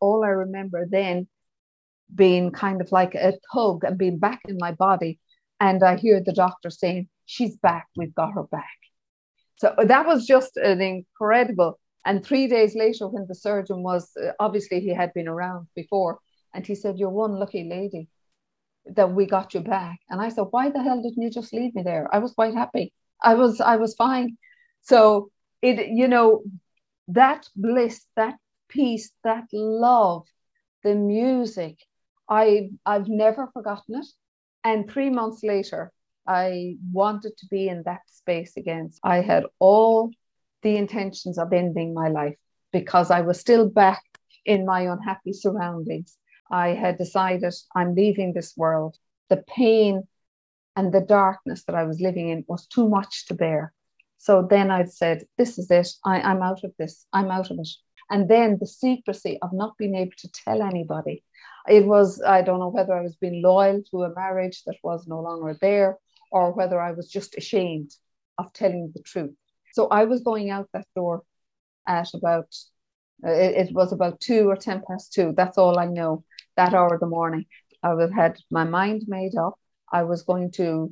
[0.00, 1.26] All I remember then
[2.14, 5.18] being kind of like a tug and being back in my body.
[5.60, 8.78] And I hear the doctor saying, She's back, we've got her back.
[9.58, 11.78] So that was just an incredible.
[12.04, 16.18] And three days later, when the surgeon was uh, obviously he had been around before,
[16.54, 18.08] and he said, You're one lucky lady
[18.86, 19.98] that we got you back.
[20.08, 22.08] And I said, Why the hell didn't you just leave me there?
[22.12, 22.92] I was quite happy.
[23.22, 24.38] I was I was fine.
[24.82, 26.44] So it, you know,
[27.08, 28.36] that bliss, that
[28.68, 30.26] peace, that love,
[30.84, 31.78] the music,
[32.28, 34.06] I I've never forgotten it.
[34.64, 35.92] And three months later,
[36.28, 38.90] I wanted to be in that space again.
[39.02, 40.10] I had all
[40.62, 42.36] the intentions of ending my life
[42.70, 44.02] because I was still back
[44.44, 46.18] in my unhappy surroundings.
[46.50, 48.98] I had decided I'm leaving this world.
[49.30, 50.02] The pain
[50.76, 53.72] and the darkness that I was living in was too much to bear.
[54.18, 55.88] So then I'd said, This is it.
[56.04, 57.06] I, I'm out of this.
[57.10, 57.68] I'm out of it.
[58.10, 61.24] And then the secrecy of not being able to tell anybody.
[61.66, 65.06] It was, I don't know whether I was being loyal to a marriage that was
[65.06, 65.98] no longer there
[66.30, 67.92] or whether I was just ashamed
[68.38, 69.34] of telling the truth.
[69.72, 71.22] So I was going out that door
[71.86, 72.54] at about,
[73.26, 75.32] uh, it, it, was about two or 10 past two.
[75.36, 76.24] That's all I know
[76.56, 77.46] that hour of the morning.
[77.82, 79.58] I had my mind made up.
[79.92, 80.90] I was going to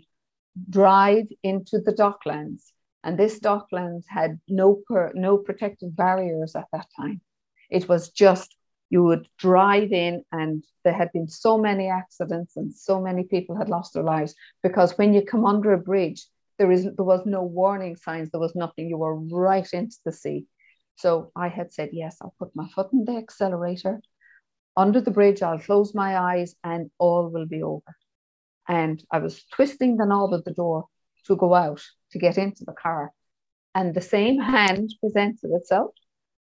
[0.71, 2.71] drive into the docklands.
[3.05, 7.21] And this docklands had no, per, no protective barriers at that time.
[7.71, 8.56] It was just
[8.91, 13.57] you would drive in and there had been so many accidents and so many people
[13.57, 16.25] had lost their lives because when you come under a bridge
[16.59, 18.89] there is there was no warning signs there was nothing.
[18.89, 20.47] You were right into the sea.
[20.97, 24.01] So i had said yes i'll put my foot in the accelerator.
[24.77, 27.97] Under the bridge i'll close my eyes and all will be over.
[28.69, 30.87] And i was twisting the knob of the door
[31.27, 33.13] to go out to get into the car.
[33.75, 35.91] And the same hand presented itself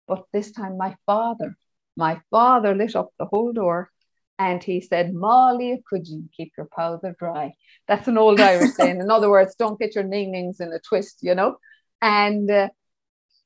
[0.06, 1.56] but this time my father
[1.96, 3.90] my father lit up the whole door
[4.38, 7.54] and he said, Molly, could you keep your powder dry?
[7.86, 9.00] That's an old Irish saying.
[9.00, 11.56] In other words, don't get your ning nings in a twist, you know?
[12.02, 12.68] And uh,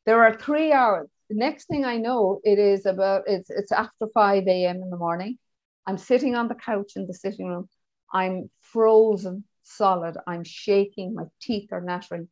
[0.06, 1.08] there are three hours.
[1.28, 4.76] The next thing I know, it is about, it's, it's after 5 a.m.
[4.76, 5.38] in the morning.
[5.86, 7.68] I'm sitting on the couch in the sitting room.
[8.12, 10.16] I'm frozen solid.
[10.26, 11.14] I'm shaking.
[11.14, 12.28] My teeth are nattering.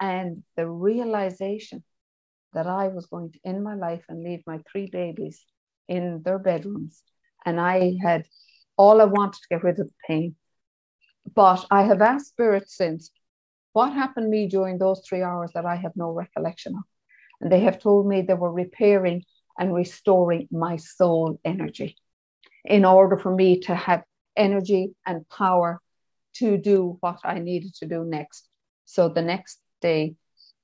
[0.00, 1.82] And the realization
[2.54, 5.44] that I was going to end my life and leave my three babies
[5.88, 7.02] in their bedrooms.
[7.44, 8.24] And I had
[8.76, 10.34] all I wanted to get rid of the pain.
[11.34, 13.10] But I have asked Spirit since,
[13.72, 16.82] what happened to me during those three hours that I have no recollection of?
[17.40, 19.24] And they have told me they were repairing
[19.58, 21.96] and restoring my soul energy
[22.64, 24.02] in order for me to have
[24.36, 25.80] energy and power
[26.34, 28.48] to do what I needed to do next.
[28.84, 30.14] So the next day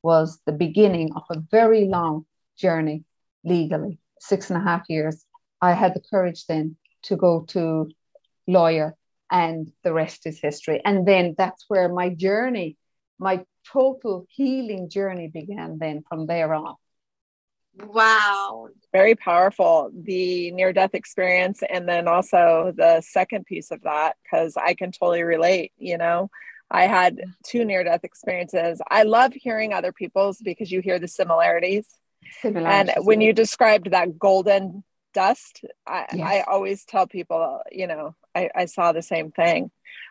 [0.05, 3.05] was the beginning of a very long journey
[3.43, 5.25] legally, six and a half years.
[5.61, 7.91] I had the courage then to go to
[8.47, 8.95] lawyer
[9.31, 10.81] and the rest is history.
[10.85, 12.77] And then that's where my journey,
[13.19, 16.77] my total healing journey began then from there on.
[17.83, 18.69] Wow.
[18.93, 19.91] Very powerful.
[19.93, 24.93] The near death experience, and then also the second piece of that, because I can
[24.93, 25.73] totally relate.
[25.77, 26.31] You know,
[26.75, 28.83] I had two near death experiences.
[28.91, 31.87] I love hearing other people's because you hear the similarities.
[32.43, 34.83] similarities and when you described that golden
[35.13, 36.27] dust, I, yes.
[36.27, 39.71] I always tell people, you know, I, I saw the same thing.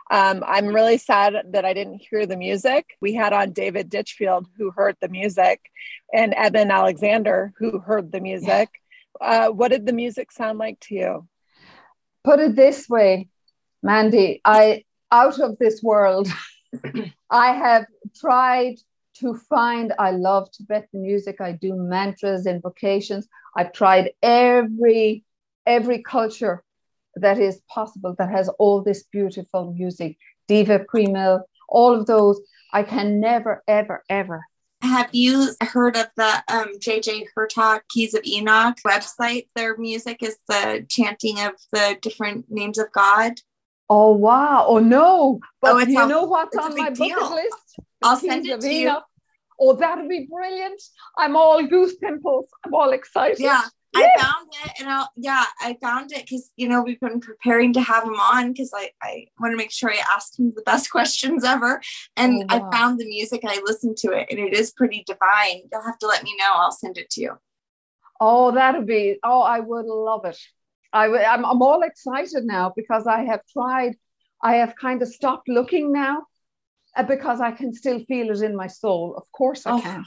[0.09, 2.95] Um, I'm really sad that I didn't hear the music.
[3.01, 5.59] We had on David Ditchfield, who heard the music,
[6.13, 8.69] and Eben Alexander, who heard the music.
[9.19, 11.27] Uh, what did the music sound like to you?
[12.23, 13.27] Put it this way,
[13.81, 16.29] Mandy, I out of this world.
[17.29, 18.75] I have tried
[19.19, 21.39] to find, I love Tibetan music.
[21.39, 23.27] I do mantras, invocations.
[23.55, 25.23] I've tried every
[25.65, 26.63] every culture
[27.15, 32.41] that is possible that has all this beautiful music, Deva Premal, all of those.
[32.73, 34.43] I can never, ever, ever.
[34.81, 39.47] Have you heard of the um, JJ Hurtak Keys of Enoch website?
[39.55, 43.33] Their music is the chanting of the different names of God.
[43.89, 44.65] Oh wow!
[44.67, 45.39] Oh no!
[45.61, 47.57] But oh, you know what's on my bucket list?
[47.77, 48.97] The I'll send it to you.
[49.59, 50.81] Oh, that'd be brilliant!
[51.17, 52.49] I'm all goose pimples.
[52.65, 53.39] I'm all excited.
[53.39, 53.61] Yeah,
[53.95, 57.73] I found it and I yeah, I found it because you know we've been preparing
[57.73, 60.63] to have him on because I, I want to make sure I ask him the
[60.63, 61.81] best questions ever.
[62.17, 62.69] And oh, wow.
[62.69, 65.63] I found the music and I listened to it and it is pretty divine.
[65.71, 66.51] You'll have to let me know.
[66.53, 67.37] I'll send it to you.
[68.19, 70.39] Oh, that'd be oh, I would love it.
[70.93, 73.95] I I'm, I'm all excited now because I have tried,
[74.41, 76.23] I have kind of stopped looking now
[76.95, 79.15] uh, because I can still feel it in my soul.
[79.17, 79.81] Of course I oh.
[79.81, 80.05] can.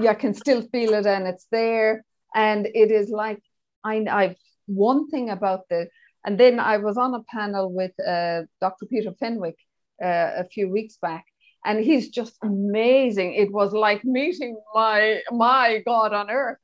[0.00, 2.04] Yeah, I can still feel it and it's there
[2.34, 3.40] and it is like
[3.84, 5.88] I, I've one thing about the,
[6.24, 8.86] and then I was on a panel with uh, Dr.
[8.86, 9.56] Peter Fenwick
[10.02, 11.24] uh, a few weeks back,
[11.64, 13.34] and he's just amazing.
[13.34, 16.58] It was like meeting my my God on earth,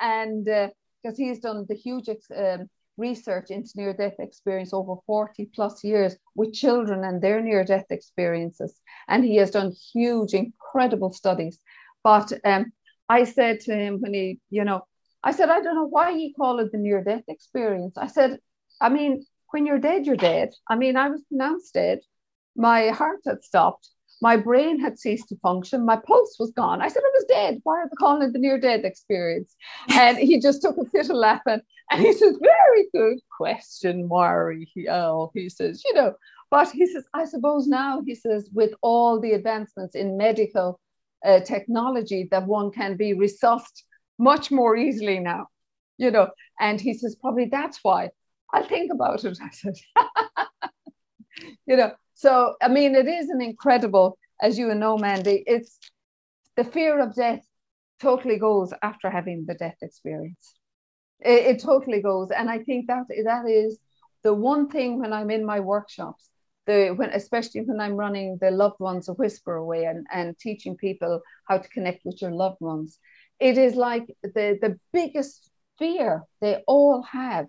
[0.00, 0.48] and
[1.04, 6.16] because he's done the huge um, research into near death experience over 40 plus years
[6.34, 11.58] with children and their near death experiences, and he has done huge, incredible studies.
[12.02, 12.72] But um,
[13.08, 14.86] I said to him when he, you know,
[15.22, 17.96] I said, I don't know why you call it the near death experience.
[17.96, 18.38] I said,
[18.80, 20.50] I mean, when you're dead, you're dead.
[20.68, 22.00] I mean, I was pronounced dead.
[22.56, 23.88] My heart had stopped.
[24.20, 25.84] My brain had ceased to function.
[25.84, 26.80] My pulse was gone.
[26.80, 27.60] I said I was dead.
[27.64, 29.54] Why are they calling it the near death experience?
[29.90, 31.60] And he just took a fit of laughing.
[31.90, 34.70] And he says, Very good question, Mari.
[34.88, 36.14] Oh, he says, you know,
[36.50, 40.80] but he says, I suppose now, he says, with all the advancements in medical
[41.24, 43.84] uh, technology, that one can be resuscitated
[44.18, 45.46] much more easily now,
[45.98, 46.28] you know.
[46.60, 48.10] And he says, probably that's why.
[48.52, 49.38] I'll think about it.
[49.42, 49.74] I said,
[51.66, 55.78] you know, so I mean, it is an incredible, as you know, Mandy, it's
[56.56, 57.44] the fear of death
[58.00, 60.54] totally goes after having the death experience.
[61.20, 62.30] It, it totally goes.
[62.30, 63.78] And I think that that is
[64.22, 66.28] the one thing when I'm in my workshops,
[66.66, 70.76] the when especially when I'm running the loved ones a whisper away and, and teaching
[70.76, 72.98] people how to connect with your loved ones
[73.40, 77.46] it is like the, the biggest fear they all have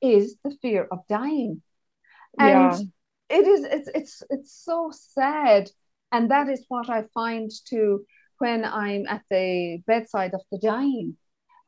[0.00, 1.62] is the fear of dying.
[2.38, 2.78] And yeah.
[3.34, 5.70] It is it's it's it's so sad.
[6.12, 8.04] And that is what I find too
[8.38, 11.16] when I'm at the bedside of the dying.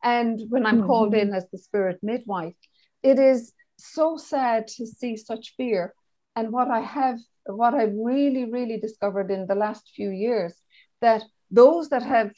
[0.03, 0.87] And when I'm mm-hmm.
[0.87, 2.55] called in as the spirit midwife,
[3.03, 5.95] it is so sad to see such fear.
[6.37, 10.55] And what I have, what I've really, really discovered in the last few years,
[11.01, 12.31] that those that have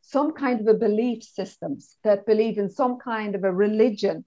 [0.00, 4.24] some kind of a belief systems that believe in some kind of a religion,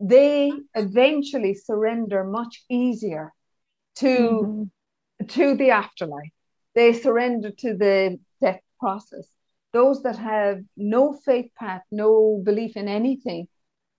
[0.00, 3.34] they eventually surrender much easier
[3.98, 5.26] to, mm-hmm.
[5.26, 6.30] to the afterlife.
[6.74, 9.28] They surrender to the death process.
[9.72, 13.48] Those that have no faith path, no belief in anything,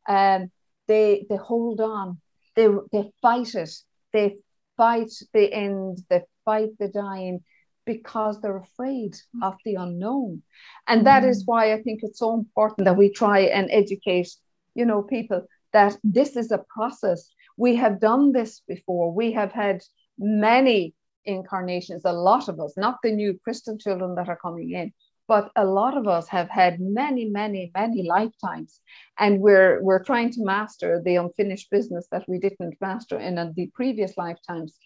[0.07, 0.51] um,
[0.87, 2.19] they they hold on.
[2.55, 3.71] They they fight it.
[4.11, 4.37] They
[4.75, 5.99] fight the end.
[6.09, 7.43] They fight the dying
[7.85, 10.43] because they're afraid of the unknown.
[10.87, 11.47] And that is mm.
[11.47, 14.29] why I think it's so important that we try and educate,
[14.75, 17.29] you know, people that this is a process.
[17.59, 19.11] We have done this before.
[19.11, 19.83] We have had
[20.17, 20.95] many
[21.25, 24.93] incarnations, a lot of us, not the new crystal children that are coming in,
[25.27, 28.79] but a lot of us have had many, many, many lifetimes,
[29.19, 33.67] and we're we're trying to master the unfinished business that we didn't master in the
[33.73, 34.77] previous lifetimes.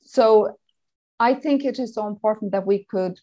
[0.00, 0.56] So,
[1.20, 3.20] I think it is so important that we could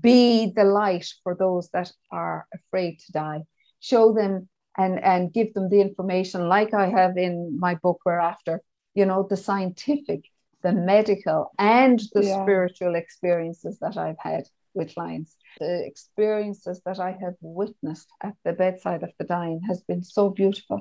[0.00, 3.42] be the light for those that are afraid to die.
[3.78, 8.00] Show them and and give them the information, like I have in my book.
[8.04, 8.62] Whereafter,
[8.94, 10.24] you know, the scientific,
[10.62, 12.42] the medical, and the yeah.
[12.42, 14.44] spiritual experiences that I've had
[14.74, 19.82] with clients the experiences that I have witnessed at the bedside of the dying has
[19.82, 20.80] been so beautiful.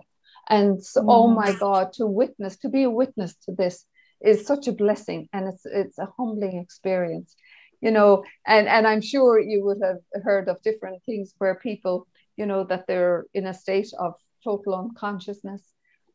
[0.50, 1.06] And so, mm.
[1.08, 3.86] oh my God, to witness, to be a witness to this
[4.22, 7.36] is such a blessing and it's it's a humbling experience.
[7.82, 12.08] You know, and, and I'm sure you would have heard of different things where people,
[12.38, 14.14] you know, that they're in a state of
[14.44, 15.62] total unconsciousness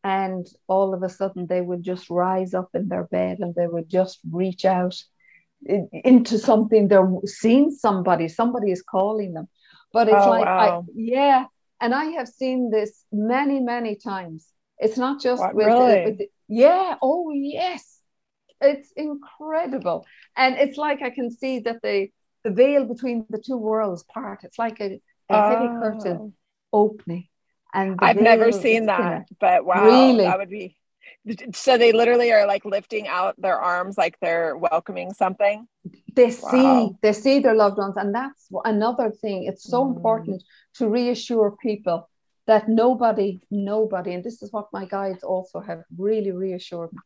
[0.05, 3.67] and all of a sudden they would just rise up in their bed and they
[3.67, 4.95] would just reach out
[5.65, 6.89] into something.
[6.89, 9.49] They're seeing somebody somebody is calling them.
[9.93, 10.85] But it's oh, like wow.
[10.87, 11.45] I, yeah
[11.81, 14.47] and i have seen this many many times.
[14.79, 16.05] It's not just what, with, really?
[16.05, 17.97] with yeah oh yes.
[18.61, 20.07] It's incredible.
[20.37, 22.09] And it's like i can see that the
[22.45, 24.45] the veil between the two worlds part.
[24.45, 25.01] It's like a,
[25.31, 25.51] a oh.
[25.51, 26.33] heavy curtain
[26.73, 27.29] opening
[27.75, 30.25] and i've never seen that but wow really?
[30.25, 30.77] that would be
[31.55, 35.67] so they literally are like lifting out their arms like they're welcoming something
[36.15, 36.51] they wow.
[36.51, 39.97] see they see their loved ones and that's another thing it's so mm.
[39.97, 40.43] important
[40.75, 42.09] to reassure people
[42.47, 46.99] that nobody nobody and this is what my guides also have really reassured me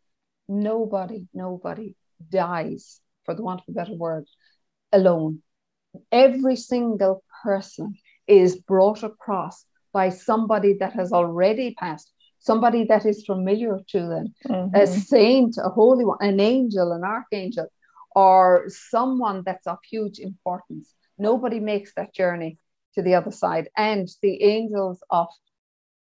[0.48, 1.94] nobody nobody
[2.28, 4.24] dies for the want of a better word
[4.92, 5.42] alone
[6.10, 7.94] every single person
[8.32, 12.12] is brought across by somebody that has already passed
[12.42, 14.74] somebody that is familiar to them, mm-hmm.
[14.74, 17.68] a saint, a holy one, an angel, an archangel,
[18.14, 20.92] or someone that's of huge importance.
[21.18, 22.58] Nobody makes that journey
[22.94, 23.68] to the other side.
[23.76, 25.28] And the angels of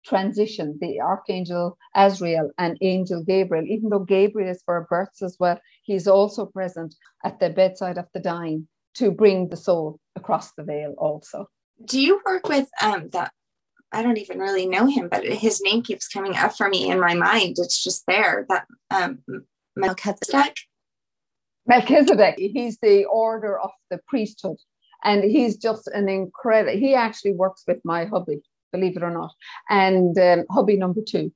[0.05, 5.59] transition, the archangel Azrael and angel Gabriel, even though Gabriel is for births as well,
[5.83, 10.63] he's also present at the bedside of the dying to bring the soul across the
[10.63, 11.47] veil also.
[11.83, 13.31] Do you work with um, that
[13.91, 16.99] I don't even really know him, but his name keeps coming up for me in
[16.99, 17.55] my mind.
[17.57, 19.19] It's just there that um,
[19.75, 20.55] Melchizedek.
[21.65, 24.57] Melchizedek, he's the order of the priesthood,
[25.03, 26.77] and he's just an incredible.
[26.77, 29.33] He actually works with my hubby, believe it or not,
[29.69, 31.31] and um, hubby number two,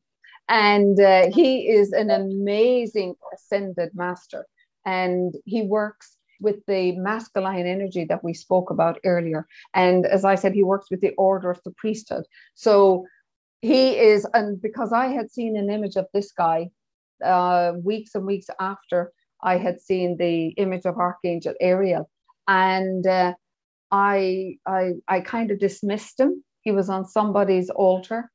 [0.50, 4.46] and uh, he is an amazing ascended master,
[4.86, 9.48] and he works with the masculine energy that we spoke about earlier.
[9.74, 12.26] And as I said, he works with the order of the priesthood.
[12.56, 13.06] So
[13.62, 16.70] he is, and because I had seen an image of this guy
[17.24, 22.10] uh, weeks and weeks after I had seen the image of Archangel Ariel,
[22.48, 23.34] and uh,
[23.92, 26.44] I, I, I kind of dismissed him.
[26.62, 28.30] He was on somebody's altar,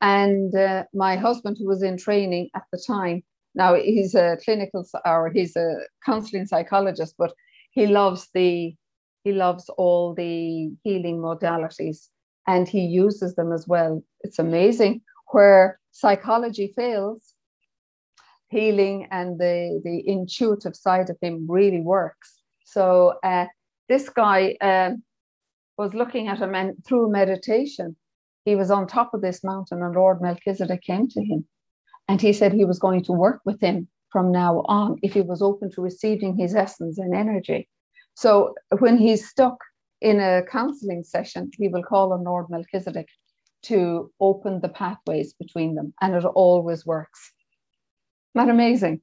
[0.00, 3.22] and uh, my husband, who was in training at the time,
[3.54, 5.74] now he's a clinical or he's a
[6.04, 7.32] counseling psychologist, but
[7.70, 8.74] he loves the
[9.24, 12.08] he loves all the healing modalities
[12.46, 14.02] and he uses them as well.
[14.22, 17.34] It's amazing where psychology fails,
[18.48, 22.42] healing and the, the intuitive side of him really works.
[22.64, 23.46] So uh,
[23.88, 25.04] this guy um,
[25.78, 27.96] was looking at him and through meditation,
[28.44, 31.46] he was on top of this mountain and Lord Melchizedek came to him
[32.08, 35.22] and he said he was going to work with him from now on if he
[35.22, 37.68] was open to receiving his essence and energy.
[38.14, 39.56] So when he's stuck
[40.00, 43.08] in a counseling session, he will call on Lord Melchizedek
[43.62, 47.32] to open the pathways between them, and it always works.
[48.34, 49.00] Not amazing.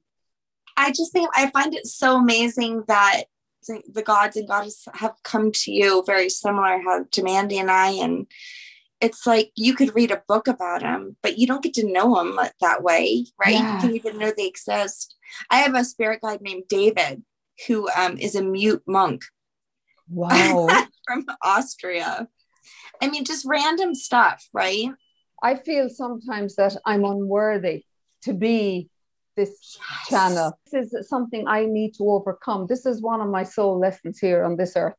[0.76, 3.24] I just think I find it so amazing that
[3.92, 8.26] the gods and goddesses have come to you very similar how Mandy and I and
[9.00, 12.16] it's like you could read a book about them, but you don't get to know
[12.16, 13.54] them that way, right?
[13.54, 13.76] Yeah.
[13.76, 15.16] You can even know they exist.
[15.50, 17.22] I have a spirit guide named David
[17.66, 19.22] who um, is a mute monk.
[20.08, 20.68] Wow.
[21.06, 22.28] from Austria.
[23.00, 24.88] I mean, just random stuff, right?
[25.42, 27.84] I feel sometimes that I'm unworthy
[28.24, 28.90] to be
[29.36, 30.08] this yes.
[30.08, 30.58] channel.
[30.70, 32.66] This is something I need to overcome.
[32.66, 34.94] This is one of my soul lessons here on this earth.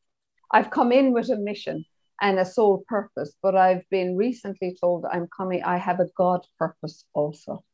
[0.50, 1.84] I've come in with a mission
[2.20, 3.34] and a soul purpose.
[3.42, 7.64] But I've been recently told I'm coming, I have a God purpose also.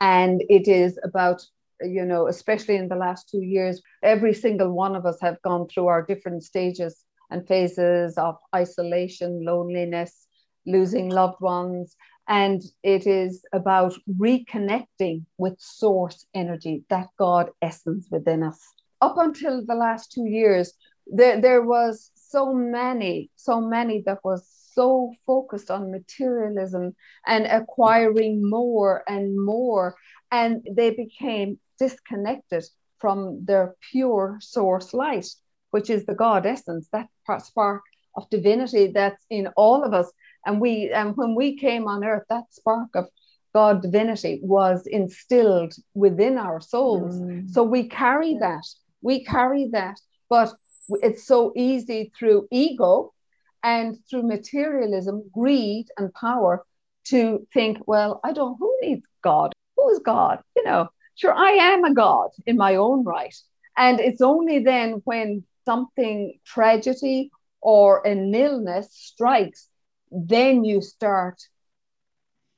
[0.00, 1.42] And it is about,
[1.80, 5.68] you know, especially in the last two years, every single one of us have gone
[5.68, 10.26] through our different stages and phases of isolation, loneliness,
[10.66, 11.96] losing loved ones.
[12.28, 18.60] And it is about reconnecting with source energy, that God essence within us.
[19.00, 20.72] Up until the last two years,
[21.06, 24.40] there, there was so many, so many that was
[24.72, 29.94] so focused on materialism and acquiring more and more.
[30.32, 32.64] And they became disconnected
[32.98, 35.28] from their pure source light,
[35.70, 37.08] which is the God essence, that
[37.44, 37.82] spark
[38.16, 40.10] of divinity that's in all of us.
[40.44, 43.04] And we, and when we came on earth, that spark of
[43.54, 47.14] God divinity was instilled within our souls.
[47.14, 47.48] Mm.
[47.50, 48.66] So we carry that.
[49.02, 50.00] We carry that.
[50.28, 50.52] But
[50.88, 53.12] it's so easy through ego
[53.62, 56.64] and through materialism, greed, and power
[57.04, 59.52] to think, well, I don't, who needs God?
[59.76, 60.40] Who is God?
[60.56, 63.34] You know, sure, I am a God in my own right.
[63.76, 67.30] And it's only then when something tragedy
[67.60, 69.68] or an illness strikes,
[70.10, 71.42] then you start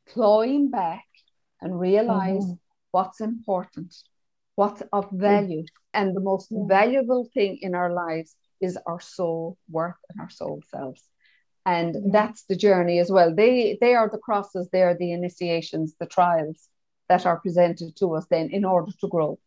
[0.09, 1.05] clawing back
[1.61, 2.55] and realize mm-hmm.
[2.91, 3.95] what's important,
[4.57, 5.20] what's of mm.
[5.20, 5.64] value.
[5.94, 10.62] And the most valuable thing in our lives is our soul worth and our soul
[10.70, 11.02] selves.
[11.64, 13.34] And that's the journey as well.
[13.34, 16.68] They they are the crosses, they are the initiations, the trials
[17.09, 19.38] that are presented to us then in order to grow.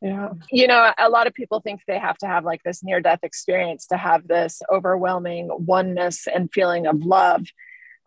[0.00, 0.30] Yeah.
[0.52, 3.20] You know, a lot of people think they have to have like this near death
[3.24, 7.46] experience to have this overwhelming oneness and feeling of love.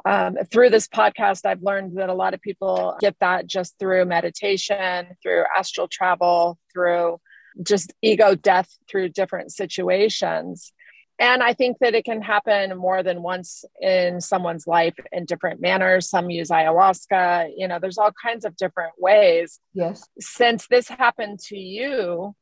[0.06, 4.06] Um, through this podcast, I've learned that a lot of people get that just through
[4.06, 7.20] meditation, through astral travel, through
[7.64, 10.74] just ego death through different situations.
[11.20, 15.62] And I think that it can happen more than once in someone's life in different
[15.62, 16.10] manners.
[16.10, 19.60] Some use ayahuasca, you know, there's all kinds of different ways.
[19.74, 20.04] Yes.
[20.20, 22.36] Since this happened to you,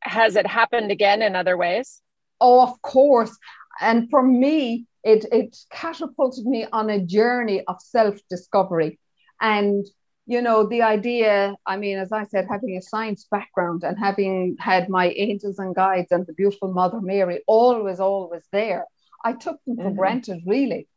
[0.00, 2.02] has it happened again in other ways?
[2.42, 3.34] Oh, of course.
[3.80, 8.98] And for me, it, it catapulted me on a journey of self discovery.
[9.40, 9.86] And
[10.26, 14.56] you know, the idea, I mean, as I said, having a science background and having
[14.58, 18.86] had my angels and guides and the beautiful Mother Mary always, always there,
[19.22, 19.96] I took them for mm-hmm.
[19.96, 20.88] granted, really.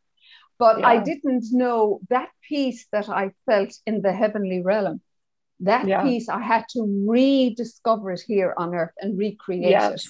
[0.57, 0.87] But yeah.
[0.87, 5.01] I didn't know that peace that I felt in the heavenly realm.
[5.59, 6.03] That yeah.
[6.03, 10.05] peace, I had to rediscover it here on earth and recreate yes.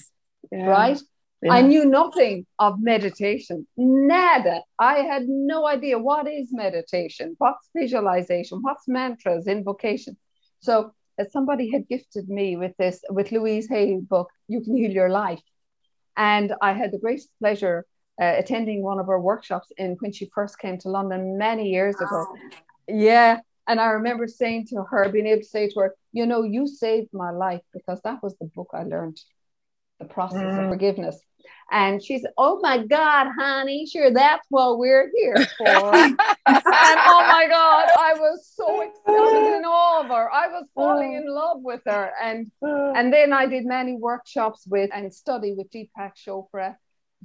[0.52, 0.58] it.
[0.58, 0.66] Yeah.
[0.66, 0.98] Right?
[1.40, 1.52] Yeah.
[1.52, 4.62] I knew nothing of meditation, nada.
[4.78, 10.16] I had no idea what is meditation, what's visualization, what's mantras, invocation.
[10.60, 14.90] So, as somebody had gifted me with this, with Louise Hay book, You Can Heal
[14.90, 15.42] Your Life.
[16.16, 17.86] And I had the great pleasure
[18.20, 21.94] uh, attending one of her workshops in when she first came to London many years
[21.96, 22.26] ago.
[22.28, 22.36] Oh.
[22.88, 23.40] Yeah.
[23.68, 26.66] And I remember saying to her, being able to say to her, you know, you
[26.66, 29.20] saved my life because that was the book I learned
[29.98, 30.64] the process mm.
[30.64, 31.20] of forgiveness.
[31.70, 35.94] And she's, oh my God, honey, sure, that's what we're here for.
[35.94, 40.32] and oh my God, I was so excited in awe of her.
[40.32, 42.10] I was falling in love with her.
[42.22, 46.76] And and then I did many workshops with and study with Deepak Chopra,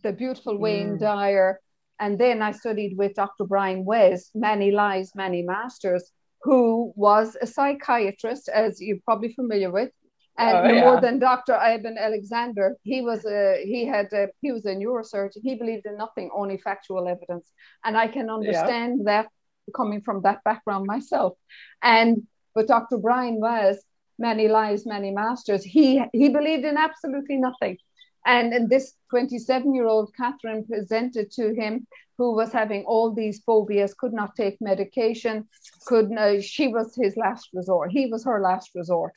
[0.01, 0.99] the beautiful Wayne mm.
[0.99, 1.61] Dyer.
[1.99, 3.45] And then I studied with Dr.
[3.45, 6.11] Brian Weiss, Many Lives, Many Masters,
[6.41, 9.91] who was a psychiatrist, as you're probably familiar with
[10.37, 10.81] and oh, no yeah.
[10.81, 11.53] more than Dr.
[11.53, 15.41] Eben Alexander, he was a he had a, he was a neurosurgeon.
[15.43, 17.51] He believed in nothing, only factual evidence,
[17.83, 19.23] and I can understand yeah.
[19.23, 19.27] that
[19.75, 21.37] coming from that background myself.
[21.83, 22.23] And
[22.55, 22.97] but Dr.
[22.97, 23.83] Brian was
[24.17, 25.63] many lives, many masters.
[25.63, 27.77] He he believed in absolutely nothing.
[28.25, 31.85] And, and this 27 year old Catherine presented to him,
[32.17, 35.47] who was having all these phobias, could not take medication,
[35.85, 37.91] could uh, she was his last resort.
[37.91, 39.13] He was her last resort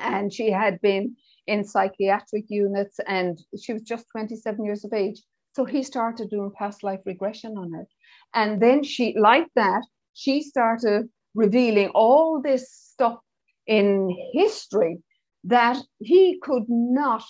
[0.00, 5.20] and she had been in psychiatric units and she was just 27 years of age.
[5.56, 7.86] So he started doing past life regression on her.
[8.34, 9.82] And then she like that
[10.18, 13.18] she started revealing all this stuff
[13.66, 14.98] in history
[15.44, 17.22] that he could not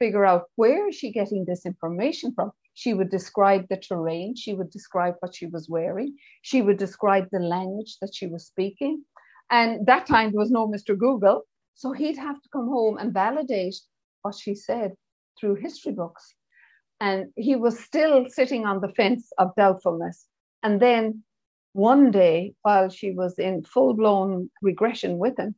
[0.00, 2.50] figure out where is she getting this information from.
[2.74, 7.26] She would describe the terrain she would describe what she was wearing she would describe
[7.30, 9.04] the language that she was speaking.
[9.50, 11.42] And that time there was no mr google
[11.74, 13.76] so he'd have to come home and validate
[14.22, 14.92] what she said
[15.38, 16.34] through history books.
[17.00, 20.26] And he was still sitting on the fence of doubtfulness.
[20.62, 21.24] And then
[21.72, 25.56] one day, while she was in full blown regression with him,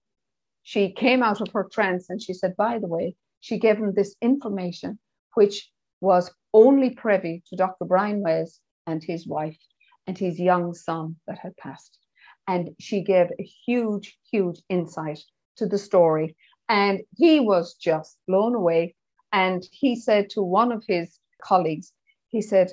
[0.62, 3.92] she came out of her trance and she said, by the way, she gave him
[3.92, 4.98] this information,
[5.34, 7.84] which was only privy to Dr.
[7.84, 9.58] Brian Weiss and his wife
[10.06, 11.98] and his young son that had passed.
[12.46, 15.22] And she gave a huge, huge insight
[15.56, 16.36] to the story.
[16.68, 18.94] And he was just blown away.
[19.32, 21.92] And he said to one of his colleagues,
[22.28, 22.72] he said,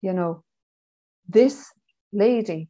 [0.00, 0.42] You know,
[1.28, 1.72] this
[2.12, 2.68] lady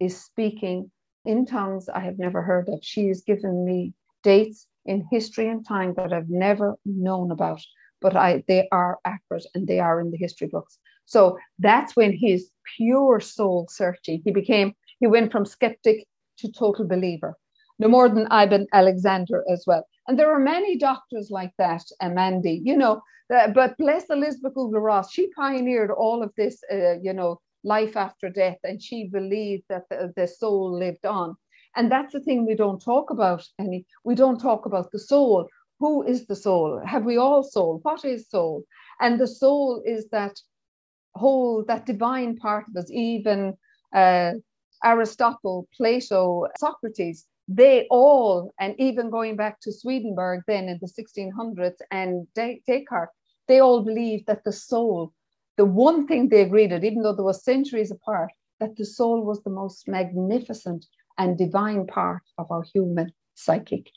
[0.00, 0.90] is speaking
[1.24, 2.80] in tongues I have never heard of.
[2.82, 7.60] She has given me dates in history and time that I've never known about.
[8.04, 10.78] but I they are accurate and they are in the history books.
[11.06, 16.06] So that's when his pure soul searching, he became, he went from skeptic
[16.38, 17.36] to total believer.
[17.78, 19.86] No more than Eben Alexander as well.
[20.06, 23.02] And there are many doctors like that, Mandy, you know,
[23.34, 28.28] uh, but bless Elizabeth Kubler-Ross, she pioneered all of this, uh, you know, life after
[28.28, 31.34] death, and she believed that the, the soul lived on.
[31.76, 33.86] And that's the thing we don't talk about any.
[34.04, 35.48] We don't talk about the soul.
[35.80, 36.80] Who is the soul?
[36.86, 37.80] Have we all soul?
[37.82, 38.64] What is soul?
[39.00, 40.38] And the soul is that
[41.14, 43.54] whole, that divine part of us, even
[43.94, 44.32] uh,
[44.84, 51.76] Aristotle, Plato, Socrates, they all, and even going back to Swedenborg then in the 1600s
[51.90, 53.12] and Descartes,
[53.48, 55.12] they all believed that the soul,
[55.56, 58.30] the one thing they agreed on, even though there was centuries apart,
[58.60, 60.86] that the soul was the most magnificent
[61.18, 63.90] and divine part of our human psychic.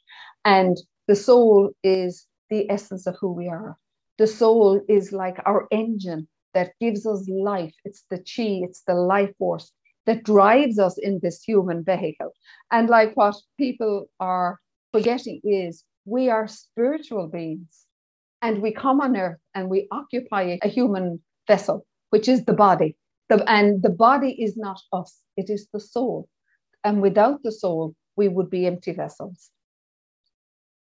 [0.43, 0.77] And
[1.07, 3.77] the soul is the essence of who we are.
[4.17, 7.73] The soul is like our engine that gives us life.
[7.85, 9.71] It's the chi, it's the life force
[10.07, 12.33] that drives us in this human vehicle.
[12.71, 14.59] And like what people are
[14.91, 17.85] forgetting is we are spiritual beings
[18.41, 22.95] and we come on earth and we occupy a human vessel, which is the body.
[23.29, 26.27] The, and the body is not us, it is the soul.
[26.83, 29.51] And without the soul, we would be empty vessels.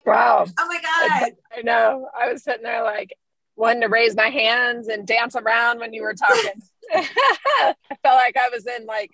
[0.06, 0.46] Wow.
[0.58, 1.12] Oh my God.
[1.12, 2.08] I, I know.
[2.18, 3.18] I was sitting there like,
[3.58, 6.62] wanting to raise my hands and dance around when you were talking.
[6.94, 9.12] I felt like I was in like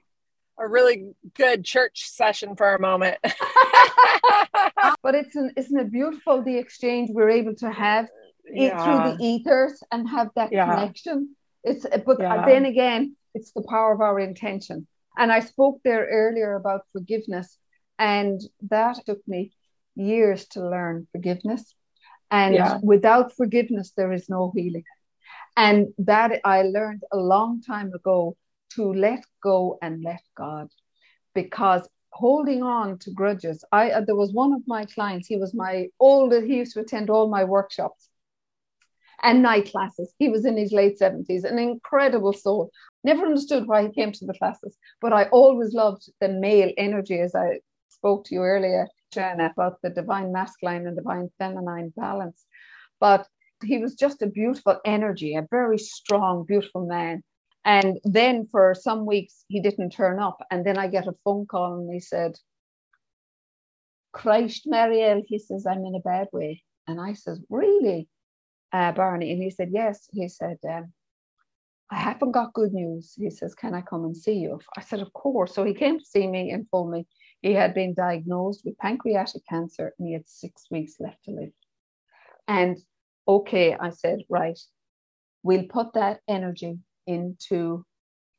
[0.59, 3.17] a really good church session for a moment.
[5.03, 8.07] but it's an, isn't it beautiful the exchange we're able to have
[8.51, 8.84] yeah.
[8.84, 10.65] through the ethers and have that yeah.
[10.65, 11.36] connection?
[11.63, 12.45] It's but uh, yeah.
[12.45, 14.88] then again, it's the power of our intention.
[15.17, 17.57] And I spoke there earlier about forgiveness,
[17.99, 19.53] and that took me
[19.95, 21.76] years to learn forgiveness
[22.34, 24.86] and without forgiveness, there is no healing.
[25.55, 28.35] And that I learned a long time ago
[28.75, 30.69] to let go and let God
[31.35, 33.63] because holding on to grudges.
[33.71, 36.81] I uh, there was one of my clients, he was my older, he used to
[36.81, 38.07] attend all my workshops
[39.21, 40.13] and night classes.
[40.19, 42.71] He was in his late 70s, an incredible soul.
[43.03, 47.19] Never understood why he came to the classes, but I always loved the male energy,
[47.19, 48.87] as I spoke to you earlier.
[49.11, 52.45] Jenna, about the divine masculine and divine feminine balance.
[52.99, 53.27] But
[53.64, 57.24] he was just a beautiful energy, a very strong, beautiful man.
[57.66, 60.45] And then for some weeks, he didn't turn up.
[60.51, 62.38] And then I get a phone call and he said,
[64.11, 66.64] Christ, Mariel, he says, I'm in a bad way.
[66.88, 68.09] And I says, Really,
[68.72, 69.32] uh, Barney?
[69.32, 70.07] And he said, Yes.
[70.11, 70.93] He said, um,
[71.89, 73.14] I haven't got good news.
[73.18, 74.59] He says, Can I come and see you?
[74.78, 75.55] I said, Of course.
[75.55, 77.07] So he came to see me and told me
[77.41, 81.51] he had been diagnosed with pancreatic cancer and he had six weeks left to live.
[82.47, 82.78] And
[83.28, 84.59] okay, I said, right,
[85.43, 87.86] we'll put that energy into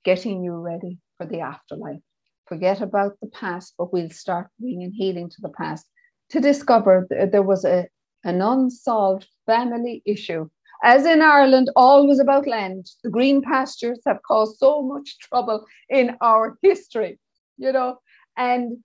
[0.05, 2.01] getting you ready for the afterlife.
[2.47, 5.87] Forget about the past, but we'll start bringing healing to the past
[6.30, 7.89] to discover that there was a,
[8.24, 10.49] an unsolved family issue.
[10.82, 12.87] As in Ireland, always about land.
[13.03, 17.18] The green pastures have caused so much trouble in our history,
[17.57, 17.99] you know.
[18.37, 18.78] And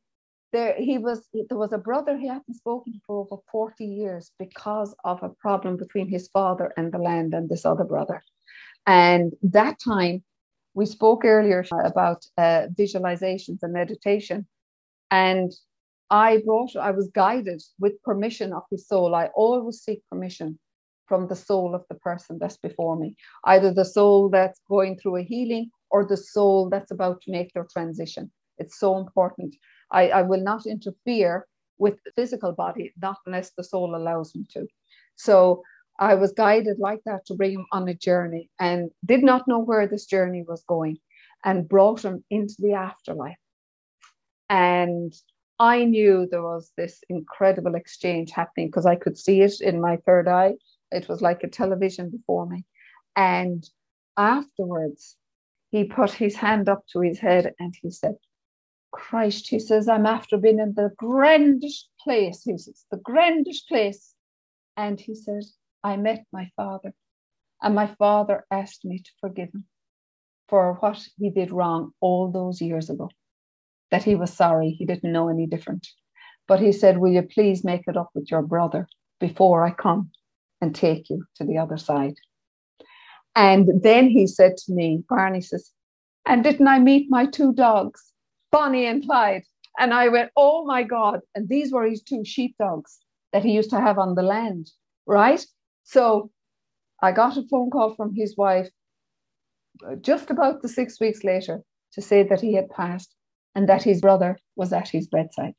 [0.52, 4.32] there he was there was a brother he hadn't spoken to for over 40 years
[4.40, 8.24] because of a problem between his father and the land and this other brother.
[8.88, 10.24] And that time
[10.74, 14.48] we spoke earlier about uh, visualizations and meditation.
[15.12, 15.52] And
[16.12, 19.14] i brought i was guided with permission of his soul.
[19.14, 20.58] I always seek permission
[21.06, 23.16] from the soul of the person that's before me.
[23.46, 27.52] Either the soul that's going through a healing or the soul that's about to make
[27.54, 28.32] their transition.
[28.58, 29.56] It's so important
[29.92, 34.46] I, I will not interfere with the physical body, not unless the soul allows me
[34.54, 34.68] to.
[35.16, 35.64] So
[36.00, 39.60] I was guided like that to bring him on a journey and did not know
[39.60, 40.98] where this journey was going
[41.44, 43.38] and brought him into the afterlife.
[44.50, 45.14] And
[45.60, 49.98] I knew there was this incredible exchange happening because I could see it in my
[50.06, 50.56] third eye.
[50.92, 52.66] It was like a television before me.
[53.16, 53.68] And
[54.18, 55.18] afterwards,
[55.72, 58.16] he put his hand up to his head and he said,
[58.92, 62.44] Christ, he says, I'm after being in the grandest place.
[62.44, 64.14] He says, the grandest place.
[64.78, 66.94] And he says, I met my father,
[67.62, 69.66] and my father asked me to forgive him
[70.48, 73.10] for what he did wrong all those years ago.
[73.92, 75.88] That he was sorry, he didn't know any different.
[76.48, 78.88] But he said, Will you please make it up with your brother
[79.20, 80.12] before I come
[80.62, 82.16] and take you to the other side?
[83.36, 85.72] And then he said to me, Barney says,
[86.26, 88.09] And didn't I meet my two dogs?
[88.52, 89.44] Bonnie and Clyde.
[89.78, 91.22] And I went, oh my God.
[91.36, 93.00] And these were his two sheepdogs
[93.32, 94.70] that he used to have on the land,
[95.06, 95.46] right?
[95.84, 96.32] So
[97.02, 98.70] I got a phone call from his wife
[99.88, 101.62] uh, just about the six weeks later
[101.94, 103.16] to say that he had passed
[103.56, 105.54] and that his brother was at his bedside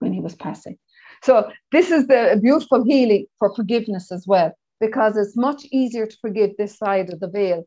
[0.00, 0.76] when he was passing.
[1.22, 6.16] So this is the beautiful healing for forgiveness as well, because it's much easier to
[6.20, 7.64] forgive this side of the veil.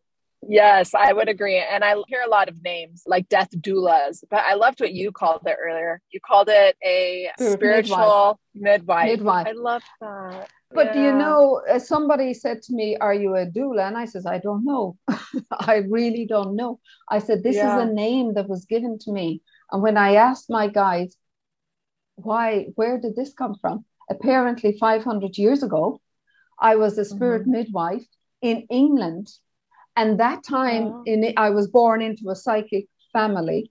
[0.48, 1.58] Yes, I would agree.
[1.58, 5.12] And I hear a lot of names like death doulas, but I loved what you
[5.12, 6.02] called it earlier.
[6.12, 9.12] You called it a spiritual midwife.
[9.12, 9.48] midwife.
[9.48, 10.50] I love that.
[10.72, 11.06] But yeah.
[11.06, 13.88] you know, uh, somebody said to me, Are you a doula?
[13.88, 14.98] And I says, I don't know.
[15.52, 16.80] I really don't know.
[17.10, 17.76] I said, This yeah.
[17.76, 19.42] is a name that was given to me.
[19.72, 21.16] And when I asked my guides,
[22.16, 23.86] why, where did this come from?
[24.10, 26.02] Apparently, 500 years ago,
[26.60, 27.52] I was a spirit mm-hmm.
[27.52, 28.06] midwife
[28.42, 29.30] in England.
[30.00, 31.04] And that time, oh.
[31.06, 33.70] in I was born into a psychic family.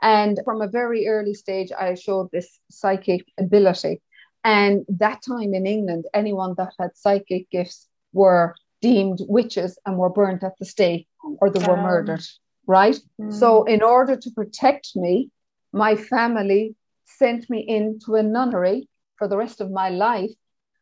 [0.00, 4.00] And from a very early stage, I showed this psychic ability.
[4.42, 10.08] And that time in England, anyone that had psychic gifts were deemed witches and were
[10.08, 11.08] burnt at the stake
[11.40, 12.24] or they were um, murdered,
[12.66, 12.98] right?
[13.20, 13.32] Mm.
[13.32, 15.30] So, in order to protect me,
[15.74, 16.74] my family
[17.04, 20.32] sent me into a nunnery for the rest of my life.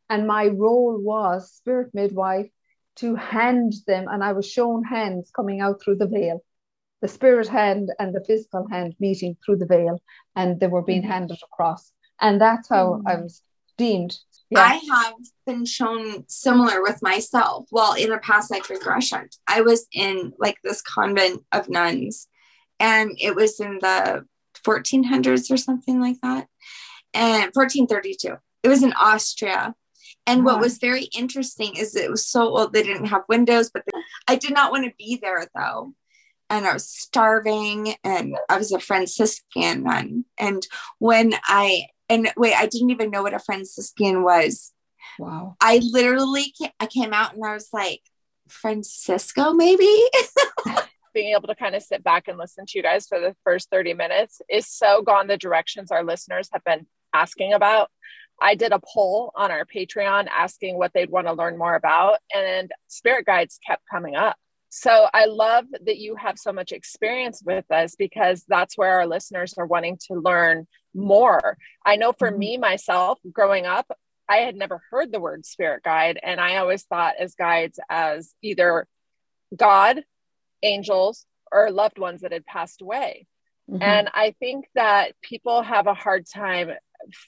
[0.09, 2.51] And my role was spirit midwife
[2.97, 6.43] to hand them, and I was shown hands coming out through the veil,
[7.03, 10.01] the spirit hand and the physical hand meeting through the veil,
[10.37, 11.09] and they were being mm.
[11.09, 11.93] handed across.
[12.21, 13.11] And that's how mm.
[13.11, 13.43] I was
[13.77, 14.17] deemed.
[14.51, 14.61] Yeah.
[14.61, 15.15] I have
[15.47, 17.67] been shown similar with myself.
[17.71, 22.29] Well, in a past life regression, I was in like this convent of nuns,
[22.79, 24.25] and it was in the
[24.65, 26.49] 1400s or something like that.
[27.13, 28.37] And 1432.
[28.63, 29.75] It was in Austria.
[30.27, 30.63] And what uh-huh.
[30.63, 34.37] was very interesting is it was so old, they didn't have windows, but they, I
[34.37, 35.93] did not want to be there though.
[36.51, 40.25] And I was starving and I was a Franciscan nun.
[40.39, 40.67] And
[40.99, 44.73] when I, and wait, I didn't even know what a Franciscan was.
[45.19, 45.57] Wow.
[45.61, 48.01] I literally, came, I came out and I was like,
[48.49, 49.89] Francisco, maybe?
[51.15, 53.71] being able to kind of sit back and listen to you guys for the first
[53.71, 57.91] 30 minutes is so gone the directions our listeners have been asking about.
[58.41, 62.19] I did a poll on our Patreon asking what they'd want to learn more about,
[62.35, 64.37] and spirit guides kept coming up.
[64.71, 69.07] So I love that you have so much experience with this because that's where our
[69.07, 71.57] listeners are wanting to learn more.
[71.87, 72.39] I know for mm-hmm.
[72.39, 73.97] me, myself, growing up,
[74.29, 78.35] I had never heard the word spirit guide, and I always thought as guides as
[78.43, 78.89] either
[79.55, 80.03] God
[80.63, 83.27] angels or loved ones that had passed away.
[83.71, 83.83] Mm-hmm.
[83.83, 86.71] And I think that people have a hard time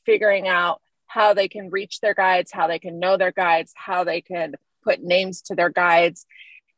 [0.05, 4.05] figuring out how they can reach their guides, how they can know their guides, how
[4.05, 4.55] they can
[4.85, 6.27] put names to their guides,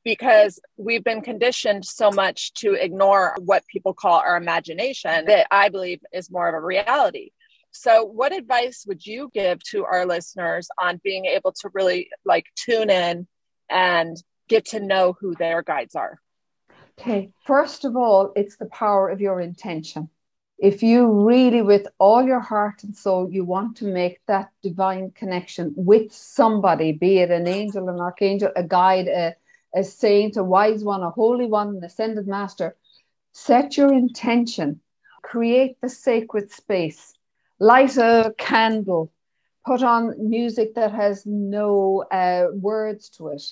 [0.04, 5.68] because we've been conditioned so much to ignore what people call our imagination that I
[5.68, 7.30] believe is more of a reality.
[7.70, 12.46] So, what advice would you give to our listeners on being able to really like
[12.56, 13.26] tune in
[13.68, 14.16] and
[14.48, 16.18] get to know who their guides are?
[16.98, 20.08] Okay, first of all, it's the power of your intention.
[20.58, 25.12] If you really, with all your heart and soul, you want to make that divine
[25.12, 29.36] connection with somebody, be it an angel, an archangel, a guide, a,
[29.72, 32.76] a saint, a wise one, a holy one, an ascended master,
[33.32, 34.80] set your intention,
[35.22, 37.14] create the sacred space,
[37.60, 39.12] light a candle,
[39.64, 43.42] put on music that has no uh, words to it,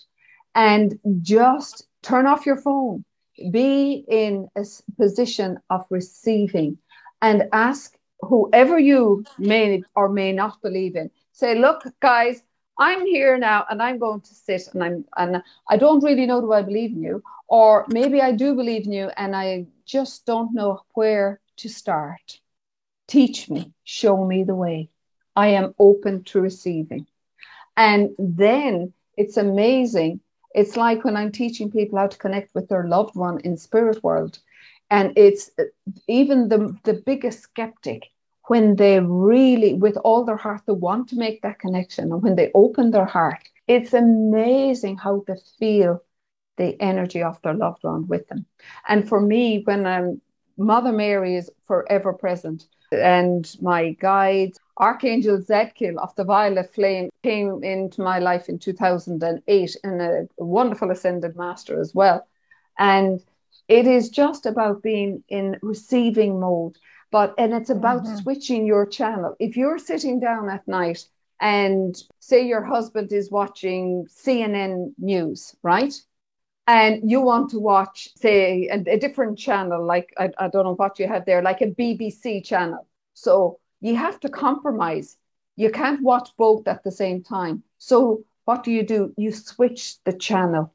[0.56, 3.04] and just turn off your phone.
[3.52, 4.64] Be in a
[4.96, 6.78] position of receiving
[7.22, 11.10] and ask whoever you may or may not believe in.
[11.32, 12.42] Say look guys
[12.78, 16.42] i'm here now and i'm going to sit and i'm and i don't really know
[16.42, 20.26] do i believe in you or maybe i do believe in you and i just
[20.26, 22.40] don't know where to start.
[23.06, 23.72] Teach me.
[23.84, 24.90] Show me the way.
[25.34, 27.06] I am open to receiving.
[27.76, 30.20] And then it's amazing.
[30.54, 34.02] It's like when I'm teaching people how to connect with their loved one in spirit
[34.02, 34.38] world.
[34.90, 35.64] And it's uh,
[36.08, 38.10] even the, the biggest skeptic,
[38.48, 42.12] when they really, with all their heart, they want to make that connection.
[42.12, 46.02] And when they open their heart, it's amazing how they feel
[46.56, 48.46] the energy of their loved one with them.
[48.88, 50.20] And for me, when I'm
[50.56, 57.62] Mother Mary is forever present, and my guide, Archangel Zadkiel of the Violet Flame, came
[57.62, 62.26] into my life in 2008 in a wonderful ascended master as well.
[62.78, 63.20] And
[63.68, 66.76] it is just about being in receiving mode,
[67.10, 68.16] but and it's about mm-hmm.
[68.16, 69.36] switching your channel.
[69.38, 71.04] If you're sitting down at night
[71.40, 75.94] and say your husband is watching CNN news, right?
[76.66, 80.74] and you want to watch, say, a, a different channel, like I, I don't know
[80.74, 82.86] what you have there, like a BBC channel.
[83.14, 85.16] So you have to compromise.
[85.54, 87.62] You can't watch both at the same time.
[87.78, 89.14] So what do you do?
[89.16, 90.74] You switch the channel.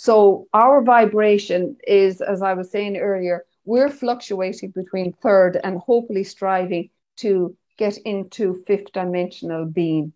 [0.00, 6.22] So our vibration is, as I was saying earlier, we're fluctuating between third and hopefully
[6.22, 10.12] striving to get into fifth dimensional being.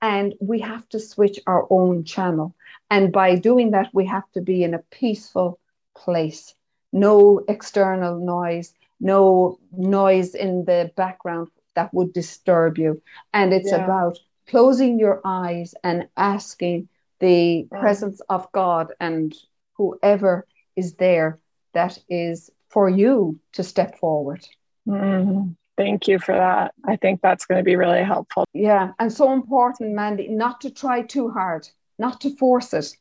[0.00, 2.54] And we have to switch our own channel.
[2.90, 5.60] And by doing that, we have to be in a peaceful
[5.94, 6.54] place.
[6.90, 13.02] No external noise, no noise in the background that would disturb you.
[13.34, 13.84] And it's yeah.
[13.84, 16.88] about closing your eyes and asking
[17.20, 17.80] the mm.
[17.80, 19.34] presence of God and
[19.74, 20.46] whoever
[20.76, 21.38] is there
[21.74, 24.46] that is for you to step forward.
[24.86, 25.56] Mm.
[25.76, 26.74] Thank you for that.
[26.84, 28.44] I think that's going to be really helpful.
[28.52, 28.92] Yeah.
[28.98, 32.96] And so important, Mandy, not to try too hard, not to force it.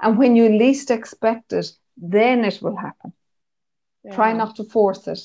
[0.00, 3.12] And when you least expect it, then it will happen.
[4.04, 4.14] Yeah.
[4.14, 5.20] Try not to force it.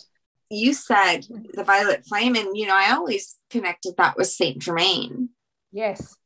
[0.50, 5.30] You said the violet flame, and you know, I always connected that with Saint Germain.
[5.72, 6.18] Yes.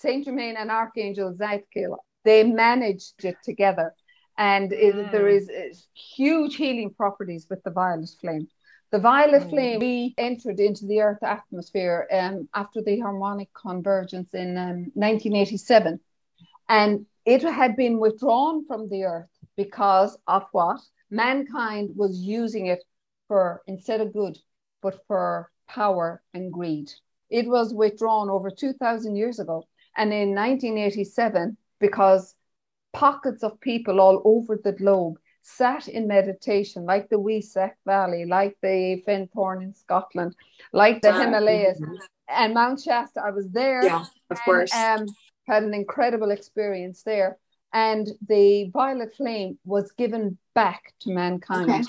[0.00, 3.94] Saint Germain and Archangel Zadkiel, they managed it together.
[4.36, 5.10] And it, mm.
[5.10, 5.50] there is
[5.94, 8.48] huge healing properties with the violet flame.
[8.92, 9.50] The violet mm.
[9.50, 15.98] flame we entered into the Earth atmosphere um, after the harmonic convergence in um, 1987.
[16.68, 20.80] And it had been withdrawn from the Earth because of what?
[21.10, 22.84] Mankind was using it
[23.26, 24.38] for, instead of good,
[24.80, 26.90] but for power and greed.
[27.30, 29.64] It was withdrawn over 2,000 years ago.
[29.98, 32.34] And in 1987, because
[32.92, 38.56] pockets of people all over the globe sat in meditation, like the Weesach Valley, like
[38.62, 40.34] the Findhorn in Scotland,
[40.72, 41.80] like the Himalayas,
[42.28, 43.20] and Mount Shasta.
[43.24, 43.84] I was there.
[43.84, 44.74] Yeah, of and, course.
[44.74, 45.06] Um,
[45.48, 47.38] had an incredible experience there.
[47.72, 51.70] And the violet flame was given back to mankind.
[51.70, 51.82] Okay.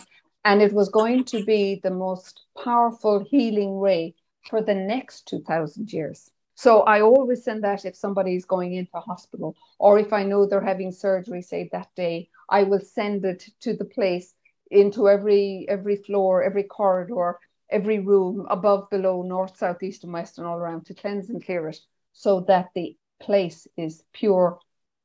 [0.45, 4.16] And it was going to be the most powerful healing ray
[4.49, 6.32] for the next 2000 years.
[6.60, 10.45] So I always send that if somebody is going into hospital or if I know
[10.45, 14.34] they're having surgery, say that day, I will send it to the place
[14.70, 17.39] into every every floor, every corridor,
[17.70, 21.41] every room, above, below, north, south, east, and west, and all around to cleanse and
[21.41, 21.80] clear it
[22.12, 24.60] so that the place is pure,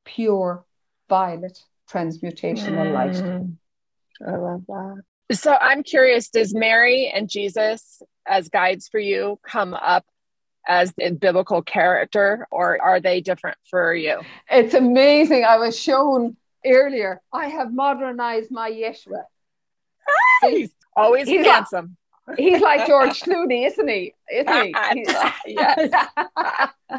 [0.05, 0.65] pure
[1.09, 1.57] violet
[1.89, 2.95] transmutational mm.
[2.99, 3.17] light.
[4.27, 5.03] I love that.
[5.31, 10.05] So I'm curious, does Mary and Jesus as guides for you come up
[10.67, 14.21] as a biblical character or are they different for you?
[14.51, 15.45] It's amazing.
[15.45, 19.25] I was shown earlier, I have modernized my Yeshua.
[20.43, 21.97] He's always he's handsome.
[22.27, 24.15] Like, he's like George Clooney, isn't he?
[24.33, 24.75] Isn't he?
[25.47, 25.91] yes.
[26.91, 26.99] you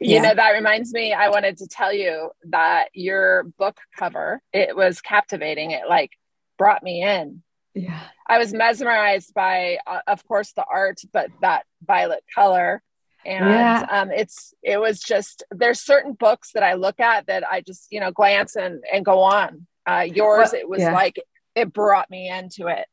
[0.00, 0.22] yeah.
[0.22, 5.00] know, that reminds me, I wanted to tell you that your book cover, it was
[5.00, 5.72] captivating.
[5.72, 6.10] It like
[6.58, 7.42] brought me in
[7.74, 12.82] yeah i was mesmerized by uh, of course the art but that violet color
[13.24, 13.86] and yeah.
[13.90, 17.88] um, it's it was just there's certain books that i look at that i just
[17.90, 19.66] you know glance and and go on.
[19.84, 20.92] Uh, yours well, it was yeah.
[20.92, 21.20] like
[21.56, 22.86] it brought me into it.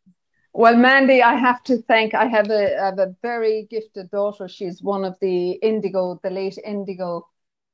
[0.53, 4.47] Well mandy i have to thank i have a, I have a very gifted daughter.
[4.47, 7.27] She's one of the indigo the late indigo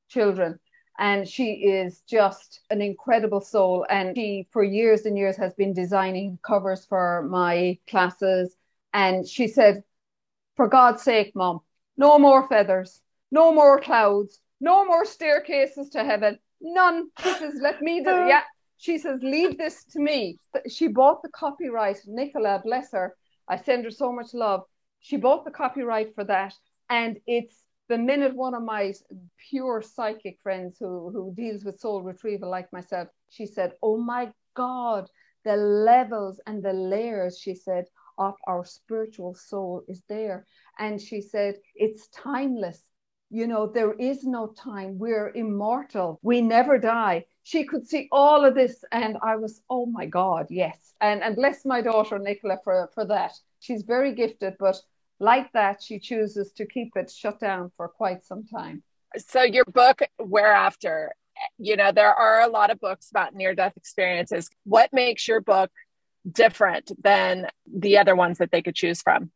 [0.09, 0.59] children.
[0.97, 3.85] And she is just an incredible soul.
[3.89, 8.55] And she for years and years has been designing covers for my classes.
[8.93, 9.83] And she said
[10.55, 11.59] for god's sake mom
[11.97, 13.01] no more feathers.
[13.31, 14.39] No more clouds.
[14.59, 16.39] No more staircases to heaven.
[16.61, 17.09] None.
[17.21, 18.41] She says let me do yeah.
[18.77, 20.39] She says leave this to me.
[20.69, 21.99] She bought the copyright.
[22.05, 23.15] Nicola bless her.
[23.47, 24.63] I send her so much love.
[24.99, 26.53] She bought the copyright for that.
[26.89, 28.93] And it's the minute one of my
[29.49, 34.31] pure psychic friends who, who deals with soul retrieval like myself, she said, Oh my
[34.55, 35.07] God,
[35.43, 37.85] the levels and the layers, she said,
[38.17, 40.45] of our spiritual soul is there.
[40.77, 42.81] And she said, It's timeless.
[43.29, 44.99] You know, there is no time.
[44.99, 46.19] We're immortal.
[46.21, 47.25] We never die.
[47.43, 48.83] She could see all of this.
[48.91, 50.93] And I was, oh my God, yes.
[51.01, 53.33] And and bless my daughter Nicola for, for that.
[53.59, 54.77] She's very gifted, but
[55.19, 58.83] like that, she chooses to keep it shut down for quite some time.
[59.17, 61.13] So, your book, Whereafter,
[61.57, 64.49] you know, there are a lot of books about near death experiences.
[64.65, 65.71] What makes your book
[66.29, 69.31] different than the other ones that they could choose from?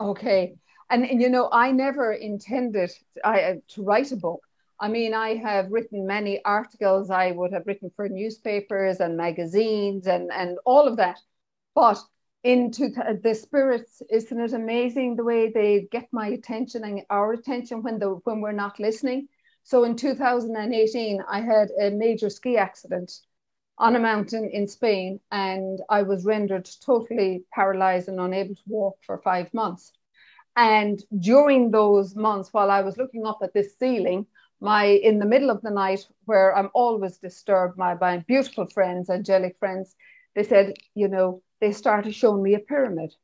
[0.00, 0.56] Okay.
[0.90, 2.90] And, and you know, I never intended
[3.24, 4.40] I, uh, to write a book.
[4.80, 7.10] I mean, I have written many articles.
[7.10, 11.20] I would have written for newspapers and magazines and, and all of that.
[11.74, 11.98] But
[12.44, 12.90] into
[13.22, 17.98] the spirits isn't it amazing the way they get my attention and our attention when
[17.98, 19.26] the when we're not listening
[19.62, 23.10] so in 2018 i had a major ski accident
[23.78, 28.98] on a mountain in spain and i was rendered totally paralyzed and unable to walk
[29.06, 29.92] for five months
[30.56, 34.26] and during those months while i was looking up at this ceiling
[34.64, 39.10] my in the middle of the night where I'm always disturbed by my beautiful friends,
[39.10, 39.94] angelic friends,
[40.34, 43.14] they said, you know, they started showing me a pyramid.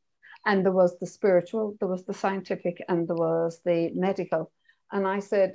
[0.44, 4.50] And there was the spiritual, there was the scientific, and there was the medical.
[4.92, 5.54] And I said,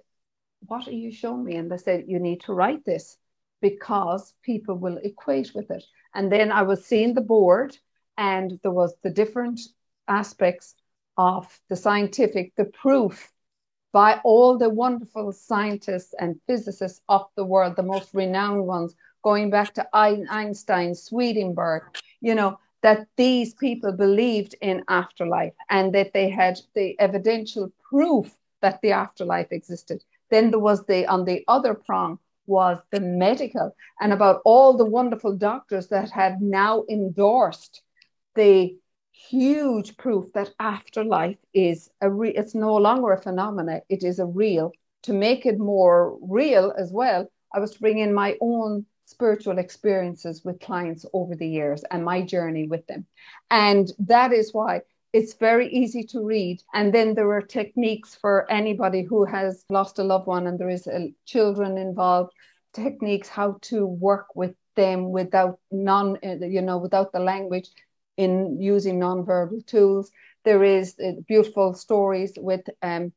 [0.62, 1.56] What are you showing me?
[1.56, 3.18] And they said, You need to write this
[3.62, 5.84] because people will equate with it.
[6.14, 7.78] And then I was seeing the board,
[8.18, 9.60] and there was the different
[10.08, 10.76] aspects
[11.18, 13.32] of the scientific, the proof
[13.92, 18.94] by all the wonderful scientists and physicists of the world, the most renowned ones,
[19.24, 21.84] going back to Einstein, Swedenborg,
[22.20, 28.36] you know, that these people believed in afterlife and that they had the evidential proof
[28.62, 30.04] that the afterlife existed.
[30.30, 34.86] Then there was the, on the other prong, was the medical and about all the
[34.86, 37.82] wonderful doctors that had now endorsed
[38.36, 38.78] the
[39.30, 44.26] huge proof that afterlife is a re- it's no longer a phenomenon it is a
[44.26, 44.72] real.
[45.04, 49.60] To make it more real as well i was to bring in my own spiritual
[49.60, 53.06] experiences with clients over the years and my journey with them.
[53.50, 54.82] And that is why
[55.14, 56.62] it's very easy to read.
[56.74, 60.70] And then there are techniques for anybody who has lost a loved one and there
[60.70, 62.34] is a, children involved
[62.74, 67.70] techniques how to work with them without non you know without the language
[68.18, 70.12] in using nonverbal tools.
[70.44, 73.12] There is uh, beautiful stories with um,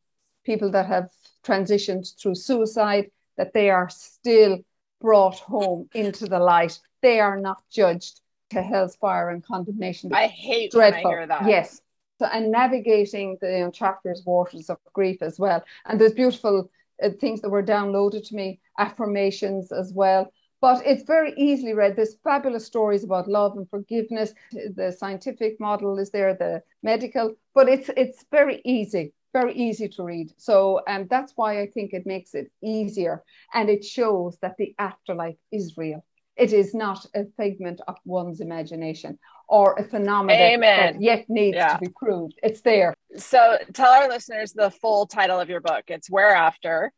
[0.44, 1.10] people that have
[1.44, 4.58] transitioned through suicide that they are still
[5.00, 6.78] brought home into the light.
[7.02, 8.20] They are not judged
[8.50, 10.12] to hell's fire and condemnation.
[10.12, 11.10] I hate dreadful.
[11.10, 11.48] when I hear that.
[11.48, 11.80] Yes.
[12.18, 15.62] So, and navigating the you know, chapters, waters of grief as well.
[15.86, 16.68] And there's beautiful
[17.00, 21.96] uh, things that were downloaded to me, affirmations as well but it's very easily read.
[21.96, 24.34] There's fabulous stories about love and forgiveness.
[24.52, 30.02] The scientific model is there, the medical, but it's it's very easy, very easy to
[30.02, 30.32] read.
[30.36, 33.22] So um, that's why I think it makes it easier,
[33.54, 36.04] and it shows that the afterlife is real.
[36.36, 41.74] It is not a figment of one's imagination or a phenomenon that yet needs yeah.
[41.74, 42.38] to be proved.
[42.42, 42.94] It's there.
[43.16, 45.84] So tell our listeners the full title of your book.
[45.88, 46.92] It's Whereafter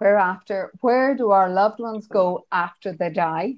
[0.00, 3.54] whereafter where do our loved ones go after they die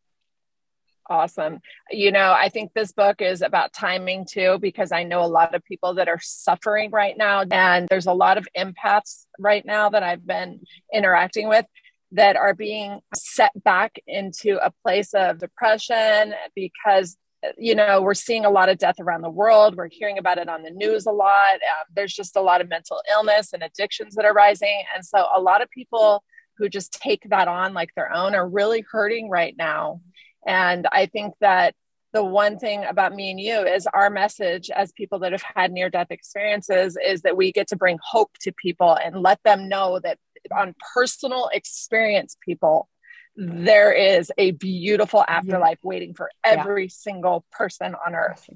[1.10, 1.60] Awesome.
[1.92, 5.54] You know, I think this book is about timing too, because I know a lot
[5.54, 7.44] of people that are suffering right now.
[7.52, 10.62] And there's a lot of empaths right now that I've been
[10.94, 11.66] interacting with
[12.14, 17.18] that are being set back into a place of depression because
[17.58, 20.48] you know we're seeing a lot of death around the world we're hearing about it
[20.48, 24.16] on the news a lot uh, there's just a lot of mental illness and addictions
[24.16, 26.24] that are rising and so a lot of people
[26.58, 30.00] who just take that on like their own are really hurting right now
[30.46, 31.76] and I think that
[32.14, 35.72] the one thing about me and you is our message as people that have had
[35.72, 39.68] near death experiences is that we get to bring hope to people and let them
[39.68, 40.20] know that
[40.56, 42.88] on personal experience, people,
[43.36, 45.88] there is a beautiful afterlife yeah.
[45.88, 46.90] waiting for every yeah.
[46.92, 48.48] single person on earth.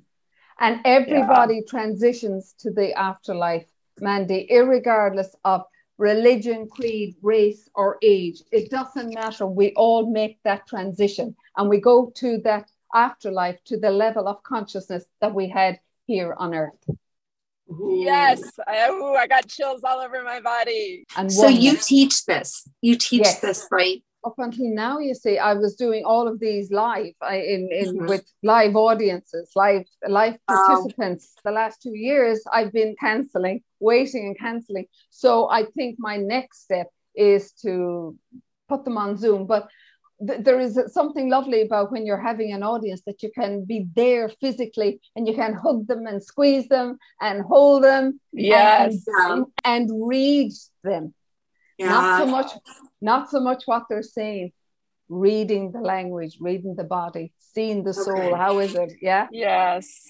[0.60, 1.62] And everybody yeah.
[1.68, 3.66] transitions to the afterlife,
[4.00, 5.64] Mandy, regardless of
[5.98, 8.42] religion, creed, race, or age.
[8.52, 9.48] It doesn't matter.
[9.48, 14.44] We all make that transition and we go to that afterlife to the level of
[14.44, 16.90] consciousness that we had here on earth.
[17.70, 21.06] Yes, I, ooh, I got chills all over my body.
[21.18, 22.68] And so you teach this.
[22.82, 23.40] You teach yes.
[23.42, 24.02] this, right?
[24.26, 28.08] Up until now, you see, I was doing all of these live in, in mm-hmm.
[28.08, 31.34] with live audiences, live live participants.
[31.46, 34.86] The last two years, I've been canceling waiting and cancelling.
[35.10, 38.16] So I think my next step is to
[38.70, 39.46] put them on Zoom.
[39.46, 39.68] But
[40.26, 43.88] th- there is something lovely about when you're having an audience that you can be
[43.96, 48.20] there physically and you can hug them and squeeze them and hold them.
[48.34, 49.04] Yes.
[49.08, 50.52] And, and read
[50.84, 51.14] them.
[51.78, 51.90] Yeah.
[51.90, 52.52] Not so much,
[53.02, 54.52] not so much what they're saying,
[55.10, 58.18] reading the language, reading the body, seeing the soul.
[58.18, 58.34] Okay.
[58.34, 58.94] How is it?
[59.02, 59.28] Yeah.
[59.32, 60.10] Yes.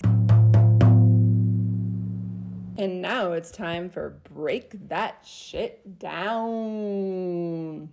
[2.79, 7.89] And now it's time for Break That Shit Down.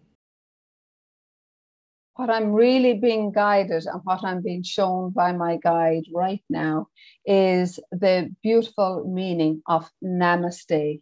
[2.16, 6.86] What I'm really being guided and what I'm being shown by my guide right now
[7.26, 11.00] is the beautiful meaning of namaste.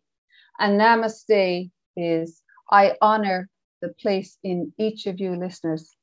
[0.59, 2.41] And namaste is
[2.73, 3.51] I honor
[3.83, 5.95] the place in each of you listeners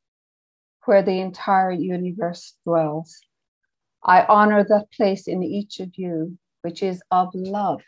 [0.85, 3.19] where the entire universe dwells.
[4.03, 7.81] I honor that place in each of you which is of love,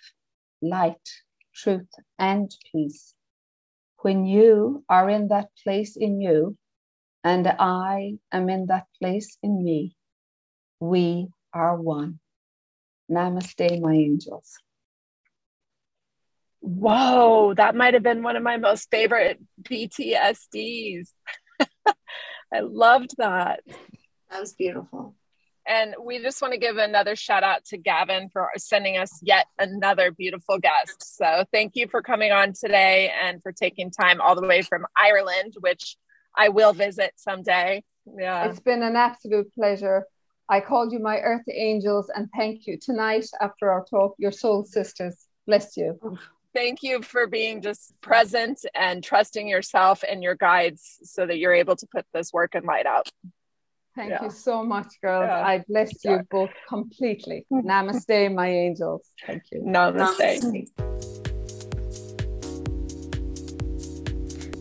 [0.64, 1.08] light,
[1.54, 3.14] truth, and peace.
[4.00, 6.58] When you are in that place in you,
[7.24, 9.96] and I am in that place in me,
[10.80, 12.20] we are one.
[13.12, 14.58] Namaste, my angels.
[16.62, 21.10] Whoa, that might have been one of my most favorite PTSDs.
[22.54, 23.62] I loved that.
[24.30, 25.16] That was beautiful.
[25.68, 29.46] And we just want to give another shout out to Gavin for sending us yet
[29.60, 31.18] another beautiful guest.
[31.18, 34.86] So thank you for coming on today and for taking time all the way from
[34.98, 35.98] Ireland, which
[36.36, 37.84] I will visit someday.
[38.18, 38.46] Yeah.
[38.46, 40.06] It's been an absolute pleasure.
[40.50, 42.78] I called you my earth angels and thank you.
[42.82, 45.16] Tonight, after our talk, your soul sisters.
[45.46, 45.98] Bless you.
[46.04, 46.18] Oh,
[46.54, 51.54] Thank you for being just present and trusting yourself and your guides so that you're
[51.54, 53.10] able to put this work and light out.
[53.96, 54.24] Thank yeah.
[54.24, 55.28] you so much, girls.
[55.28, 55.46] Yeah.
[55.46, 57.46] I bless you both completely.
[57.52, 59.08] Namaste, my angels.
[59.26, 59.62] Thank you.
[59.62, 60.42] Namaste.
[60.42, 61.22] Namaste.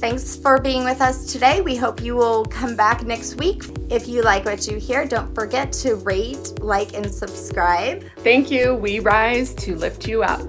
[0.01, 1.61] Thanks for being with us today.
[1.61, 3.64] We hope you will come back next week.
[3.91, 8.05] If you like what you hear, don't forget to rate, like, and subscribe.
[8.18, 8.74] Thank you.
[8.76, 10.49] We rise to lift you up.